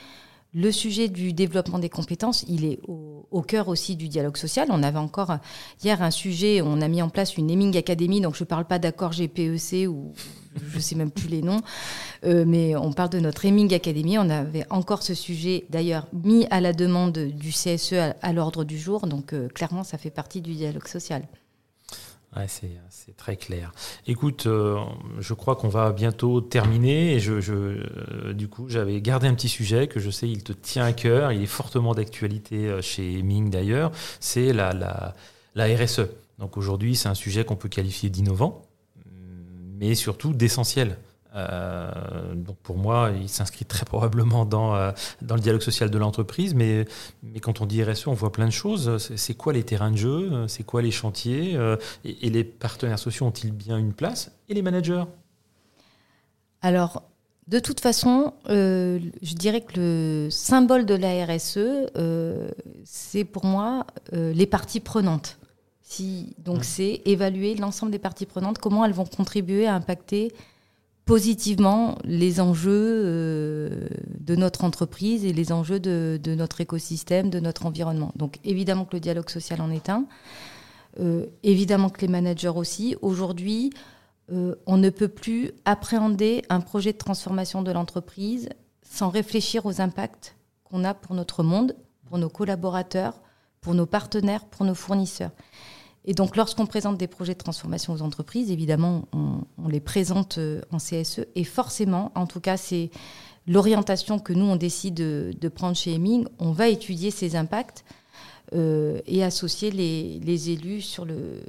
le 0.54 0.70
sujet 0.70 1.08
du 1.08 1.32
développement 1.32 1.78
des 1.78 1.88
compétences, 1.88 2.44
il 2.48 2.64
est 2.64 2.78
au, 2.86 3.42
cœur 3.42 3.68
aussi 3.68 3.96
du 3.96 4.08
dialogue 4.08 4.36
social. 4.36 4.68
On 4.70 4.82
avait 4.82 4.98
encore 4.98 5.38
hier 5.82 6.02
un 6.02 6.10
sujet, 6.10 6.60
on 6.62 6.80
a 6.80 6.88
mis 6.88 7.02
en 7.02 7.08
place 7.08 7.36
une 7.36 7.50
Heming 7.50 7.76
Academy, 7.76 8.20
donc 8.20 8.34
je 8.34 8.44
ne 8.44 8.48
parle 8.48 8.66
pas 8.66 8.78
d'accord 8.78 9.12
GPEC 9.12 9.88
ou 9.88 10.12
je 10.70 10.76
ne 10.76 10.80
sais 10.80 10.94
même 10.94 11.10
plus 11.10 11.28
les 11.28 11.42
noms, 11.42 11.60
euh, 12.24 12.44
mais 12.46 12.76
on 12.76 12.92
parle 12.92 13.10
de 13.10 13.20
notre 13.20 13.44
Heming 13.44 13.72
Academy. 13.74 14.18
On 14.18 14.30
avait 14.30 14.64
encore 14.70 15.02
ce 15.02 15.14
sujet, 15.14 15.64
d'ailleurs, 15.70 16.06
mis 16.12 16.46
à 16.50 16.60
la 16.60 16.72
demande 16.72 17.18
du 17.18 17.50
CSE 17.50 17.94
à, 18.20 18.32
l'ordre 18.32 18.64
du 18.64 18.78
jour, 18.78 19.06
donc 19.06 19.32
euh, 19.32 19.48
clairement, 19.48 19.84
ça 19.84 19.98
fait 19.98 20.10
partie 20.10 20.40
du 20.40 20.54
dialogue 20.54 20.86
social. 20.86 21.22
C'est 22.48 23.14
très 23.18 23.36
clair. 23.36 23.72
Écoute, 24.06 24.46
euh, 24.46 24.78
je 25.18 25.34
crois 25.34 25.54
qu'on 25.54 25.68
va 25.68 25.92
bientôt 25.92 26.40
terminer. 26.40 27.14
Et 27.14 27.20
du 28.32 28.48
coup, 28.48 28.70
j'avais 28.70 29.02
gardé 29.02 29.28
un 29.28 29.34
petit 29.34 29.50
sujet 29.50 29.86
que 29.86 30.00
je 30.00 30.08
sais, 30.08 30.30
il 30.30 30.42
te 30.42 30.54
tient 30.54 30.84
à 30.86 30.94
cœur. 30.94 31.32
Il 31.32 31.42
est 31.42 31.46
fortement 31.46 31.92
d'actualité 31.92 32.80
chez 32.80 33.22
Ming 33.22 33.50
d'ailleurs. 33.50 33.92
C'est 34.18 34.54
la, 34.54 35.14
la 35.54 35.76
RSE. 35.76 36.08
Donc 36.38 36.56
aujourd'hui, 36.56 36.96
c'est 36.96 37.08
un 37.08 37.14
sujet 37.14 37.44
qu'on 37.44 37.56
peut 37.56 37.68
qualifier 37.68 38.10
d'innovant, 38.10 38.62
mais 39.82 39.96
surtout 39.96 40.32
d'essentiel. 40.32 40.96
Euh, 41.34 41.90
donc 42.34 42.56
pour 42.58 42.76
moi, 42.76 43.10
il 43.20 43.28
s'inscrit 43.28 43.64
très 43.64 43.84
probablement 43.84 44.44
dans, 44.44 44.76
euh, 44.76 44.92
dans 45.22 45.34
le 45.34 45.40
dialogue 45.40 45.62
social 45.62 45.90
de 45.90 45.98
l'entreprise, 45.98 46.54
mais, 46.54 46.84
mais 47.22 47.40
quand 47.40 47.60
on 47.60 47.66
dit 47.66 47.82
RSE, 47.82 48.06
on 48.06 48.12
voit 48.12 48.30
plein 48.30 48.46
de 48.46 48.52
choses. 48.52 48.98
C'est 49.16 49.34
quoi 49.34 49.52
les 49.52 49.64
terrains 49.64 49.90
de 49.90 49.96
jeu? 49.96 50.46
C'est 50.46 50.62
quoi 50.62 50.82
les 50.82 50.92
chantiers? 50.92 51.58
Et, 52.04 52.30
les 52.30 52.44
partenaires 52.44 52.98
sociaux 52.98 53.26
ont-ils 53.26 53.50
bien 53.50 53.76
une 53.76 53.92
place? 53.92 54.30
Et 54.48 54.54
les 54.54 54.62
managers? 54.62 55.04
Alors, 56.60 57.02
de 57.48 57.58
toute 57.58 57.80
façon, 57.80 58.34
euh, 58.50 59.00
je 59.20 59.34
dirais 59.34 59.62
que 59.62 59.80
le 59.80 60.28
symbole 60.30 60.86
de 60.86 60.94
la 60.94 61.26
RSE, 61.26 61.90
c'est 62.84 63.24
pour 63.24 63.46
moi 63.46 63.86
les 64.12 64.46
parties 64.46 64.80
prenantes. 64.80 65.38
Si, 65.92 66.34
donc 66.38 66.64
c'est 66.64 67.02
évaluer 67.04 67.54
l'ensemble 67.54 67.92
des 67.92 67.98
parties 67.98 68.24
prenantes, 68.24 68.56
comment 68.56 68.82
elles 68.86 68.94
vont 68.94 69.04
contribuer 69.04 69.66
à 69.66 69.74
impacter 69.74 70.32
positivement 71.04 71.98
les 72.02 72.40
enjeux 72.40 72.70
euh, 73.04 73.88
de 74.18 74.34
notre 74.34 74.64
entreprise 74.64 75.26
et 75.26 75.34
les 75.34 75.52
enjeux 75.52 75.80
de, 75.80 76.18
notre 76.34 76.62
écosystème, 76.62 77.28
de 77.28 77.40
notre 77.40 77.66
environnement. 77.66 78.10
Donc 78.16 78.38
évidemment 78.42 78.86
que 78.86 78.96
le 78.96 79.00
dialogue 79.00 79.28
social 79.28 79.60
en 79.60 79.70
est 79.70 79.90
un, 79.90 80.06
euh, 80.98 81.26
évidemment 81.42 81.90
que 81.90 82.00
les 82.00 82.08
managers 82.08 82.48
aussi. 82.48 82.96
Aujourd'hui, 83.02 83.68
euh, 84.32 84.54
on 84.64 84.78
ne 84.78 84.88
peut 84.88 85.08
plus 85.08 85.50
appréhender 85.66 86.42
un 86.48 86.60
projet 86.60 86.94
de 86.94 86.98
transformation 86.98 87.60
de 87.60 87.70
l'entreprise 87.70 88.48
sans 88.82 89.10
réfléchir 89.10 89.66
aux 89.66 89.82
impacts 89.82 90.36
qu'on 90.64 90.84
a 90.84 90.94
pour 90.94 91.14
notre 91.14 91.42
monde, 91.42 91.76
pour 92.08 92.16
nos 92.16 92.30
collaborateurs, 92.30 93.20
pour 93.60 93.74
nos 93.74 93.84
partenaires, 93.84 94.46
pour 94.46 94.64
nos 94.64 94.74
fournisseurs. 94.74 95.32
Et 96.04 96.14
donc, 96.14 96.36
lorsqu'on 96.36 96.66
présente 96.66 96.98
des 96.98 97.06
projets 97.06 97.34
de 97.34 97.38
transformation 97.38 97.92
aux 97.92 98.02
entreprises, 98.02 98.50
évidemment, 98.50 99.04
on, 99.12 99.68
les 99.68 99.80
présente 99.80 100.38
euh, 100.38 100.60
en 100.72 100.78
CSE. 100.78 101.26
Et 101.36 101.44
forcément, 101.44 102.10
en 102.14 102.26
tout 102.26 102.40
cas, 102.40 102.56
c'est 102.56 102.90
l'orientation 103.46 104.18
que 104.18 104.32
nous, 104.32 104.44
on 104.44 104.56
décide 104.56 104.94
de, 104.94 105.48
prendre 105.48 105.76
chez 105.76 105.94
Heming. 105.94 106.26
On 106.38 106.50
va 106.50 106.68
étudier 106.68 107.10
ces 107.10 107.36
impacts 107.36 107.84
euh, 108.52 109.00
et 109.06 109.22
associer 109.22 109.70
les, 109.70 110.50
élus 110.50 110.80
sur 110.80 111.04
le, 111.04 111.40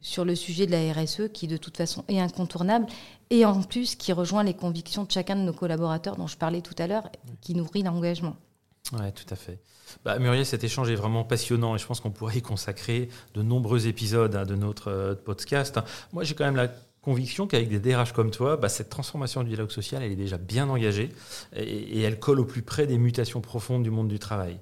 sur 0.00 0.24
le 0.24 0.34
sujet 0.34 0.66
de 0.66 0.72
la 0.72 0.92
RSE, 0.92 1.28
qui 1.32 1.46
de 1.46 1.58
toute 1.58 1.76
façon 1.76 2.02
est 2.08 2.20
incontournable, 2.20 2.86
et 3.28 3.44
en 3.44 3.62
plus 3.62 3.96
qui 3.96 4.12
rejoint 4.12 4.42
les 4.42 4.54
convictions 4.54 5.04
de 5.04 5.10
chacun 5.10 5.36
de 5.36 5.42
nos 5.42 5.52
collaborateurs 5.52 6.16
dont 6.16 6.26
je 6.26 6.38
parlais 6.38 6.62
tout 6.62 6.74
à 6.78 6.86
l'heure, 6.86 7.10
qui 7.42 7.54
nourrit 7.54 7.82
l'engagement. 7.82 8.36
Oui, 8.92 9.12
tout 9.12 9.32
à 9.32 9.36
fait. 9.36 9.60
Bah, 10.04 10.18
Muriel, 10.18 10.46
cet 10.46 10.64
échange 10.64 10.90
est 10.90 10.94
vraiment 10.96 11.24
passionnant 11.24 11.76
et 11.76 11.78
je 11.78 11.86
pense 11.86 12.00
qu'on 12.00 12.10
pourrait 12.10 12.38
y 12.38 12.42
consacrer 12.42 13.08
de 13.34 13.42
nombreux 13.42 13.86
épisodes 13.86 14.34
hein, 14.34 14.44
de 14.44 14.54
notre 14.54 14.88
euh, 14.88 15.14
podcast. 15.14 15.78
Moi, 16.12 16.24
j'ai 16.24 16.34
quand 16.34 16.44
même 16.44 16.56
la 16.56 16.68
conviction 17.02 17.46
qu'avec 17.46 17.68
des 17.68 17.78
DRH 17.78 18.12
comme 18.12 18.30
toi, 18.30 18.56
bah, 18.56 18.68
cette 18.68 18.90
transformation 18.90 19.42
du 19.42 19.48
dialogue 19.48 19.70
social, 19.70 20.02
elle 20.02 20.12
est 20.12 20.16
déjà 20.16 20.38
bien 20.38 20.68
engagée 20.68 21.10
et, 21.54 22.02
elle 22.02 22.18
colle 22.18 22.40
au 22.40 22.44
plus 22.44 22.62
près 22.62 22.86
des 22.86 22.98
mutations 22.98 23.40
profondes 23.40 23.82
du 23.82 23.90
monde 23.90 24.08
du 24.08 24.18
travail. 24.18 24.58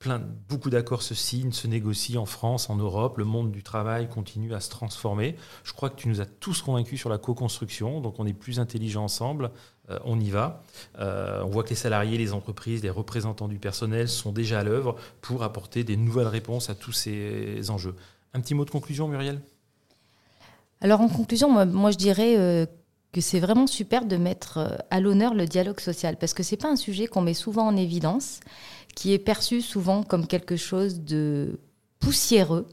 Plein, 0.00 0.18
beaucoup 0.48 0.70
d'accords 0.70 1.02
se 1.02 1.14
signent, 1.14 1.52
se 1.52 1.66
négocient 1.66 2.22
en 2.22 2.26
France, 2.26 2.70
en 2.70 2.76
Europe. 2.76 3.18
Le 3.18 3.24
monde 3.24 3.52
du 3.52 3.62
travail 3.62 4.08
continue 4.08 4.54
à 4.54 4.60
se 4.60 4.70
transformer. 4.70 5.36
Je 5.62 5.74
crois 5.74 5.90
que 5.90 5.96
tu 5.96 6.08
nous 6.08 6.22
as 6.22 6.26
tous 6.26 6.62
convaincus 6.62 6.98
sur 6.98 7.10
la 7.10 7.18
co-construction, 7.18 8.00
donc 8.00 8.18
on 8.18 8.26
est 8.26 8.32
plus 8.32 8.58
intelligents 8.60 9.04
ensemble. 9.04 9.50
Euh, 9.90 9.98
on 10.06 10.18
y 10.18 10.30
va. 10.30 10.62
Euh, 10.98 11.42
on 11.44 11.50
voit 11.50 11.64
que 11.64 11.68
les 11.68 11.76
salariés, 11.76 12.16
les 12.16 12.32
entreprises, 12.32 12.82
les 12.82 12.88
représentants 12.88 13.46
du 13.46 13.58
personnel 13.58 14.08
sont 14.08 14.32
déjà 14.32 14.60
à 14.60 14.64
l'œuvre 14.64 14.96
pour 15.20 15.42
apporter 15.42 15.84
des 15.84 15.98
nouvelles 15.98 16.28
réponses 16.28 16.70
à 16.70 16.74
tous 16.74 16.92
ces 16.92 17.70
enjeux. 17.70 17.94
Un 18.32 18.40
petit 18.40 18.54
mot 18.54 18.64
de 18.64 18.70
conclusion, 18.70 19.06
Muriel? 19.06 19.42
Alors 20.80 21.02
en 21.02 21.08
conclusion, 21.08 21.66
moi, 21.66 21.90
je 21.90 21.98
dirais 21.98 22.38
euh, 22.38 22.64
que 23.12 23.20
c'est 23.20 23.40
vraiment 23.40 23.66
super 23.66 24.06
de 24.06 24.16
mettre 24.16 24.82
à 24.88 24.98
l'honneur 24.98 25.34
le 25.34 25.44
dialogue 25.44 25.80
social, 25.80 26.16
parce 26.16 26.32
que 26.32 26.42
ce 26.42 26.54
n'est 26.54 26.58
pas 26.58 26.70
un 26.70 26.76
sujet 26.76 27.06
qu'on 27.06 27.20
met 27.20 27.34
souvent 27.34 27.66
en 27.66 27.76
évidence 27.76 28.40
qui 28.94 29.12
est 29.12 29.18
perçu 29.18 29.62
souvent 29.62 30.02
comme 30.02 30.26
quelque 30.26 30.56
chose 30.56 31.00
de 31.00 31.60
poussiéreux, 31.98 32.66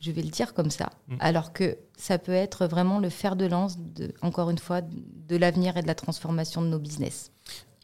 je 0.00 0.10
vais 0.12 0.22
le 0.22 0.30
dire 0.30 0.54
comme 0.54 0.70
ça, 0.70 0.90
mm. 1.08 1.16
alors 1.20 1.52
que 1.52 1.76
ça 1.96 2.18
peut 2.18 2.32
être 2.32 2.66
vraiment 2.66 3.00
le 3.00 3.10
fer 3.10 3.36
de 3.36 3.46
lance, 3.46 3.78
de, 3.78 4.14
encore 4.22 4.50
une 4.50 4.58
fois, 4.58 4.80
de 4.82 5.36
l'avenir 5.36 5.76
et 5.76 5.82
de 5.82 5.86
la 5.86 5.94
transformation 5.94 6.62
de 6.62 6.68
nos 6.68 6.78
business. 6.78 7.32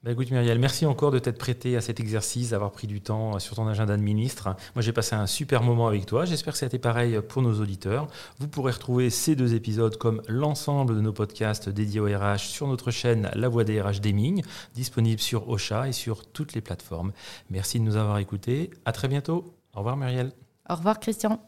Bah 0.04 0.12
écoute 0.12 0.30
Muriel, 0.30 0.58
merci 0.58 0.84
encore 0.84 1.10
de 1.12 1.18
t'être 1.18 1.38
prêté 1.38 1.78
à 1.78 1.80
cet 1.80 1.98
exercice, 1.98 2.50
d'avoir 2.50 2.72
pris 2.72 2.86
du 2.86 3.00
temps 3.00 3.38
sur 3.38 3.56
ton 3.56 3.66
agenda 3.66 3.96
de 3.96 4.02
ministre. 4.02 4.54
Moi 4.74 4.82
j'ai 4.82 4.92
passé 4.92 5.14
un 5.14 5.26
super 5.26 5.62
moment 5.62 5.88
avec 5.88 6.04
toi, 6.04 6.26
j'espère 6.26 6.52
que 6.52 6.58
ça 6.58 6.66
a 6.66 6.68
été 6.68 6.78
pareil 6.78 7.18
pour 7.26 7.40
nos 7.40 7.58
auditeurs. 7.58 8.08
Vous 8.38 8.46
pourrez 8.46 8.72
retrouver 8.72 9.08
ces 9.08 9.34
deux 9.34 9.54
épisodes 9.54 9.96
comme 9.96 10.20
l'ensemble 10.28 10.94
de 10.94 11.00
nos 11.00 11.14
podcasts 11.14 11.70
dédiés 11.70 12.00
au 12.00 12.04
RH 12.04 12.40
sur 12.40 12.68
notre 12.68 12.90
chaîne 12.90 13.30
La 13.32 13.48
Voix 13.48 13.64
des 13.64 13.80
RH 13.80 14.02
Deming, 14.02 14.42
disponible 14.74 15.22
sur 15.22 15.48
Ocha 15.48 15.88
et 15.88 15.92
sur 15.92 16.26
toutes 16.26 16.52
les 16.52 16.60
plateformes. 16.60 17.12
Merci 17.48 17.80
de 17.80 17.84
nous 17.84 17.96
avoir 17.96 18.18
écoutés, 18.18 18.72
à 18.84 18.92
très 18.92 19.08
bientôt. 19.08 19.54
Au 19.72 19.78
revoir 19.78 19.96
Muriel. 19.96 20.32
Au 20.68 20.74
revoir 20.74 21.00
Christian. 21.00 21.40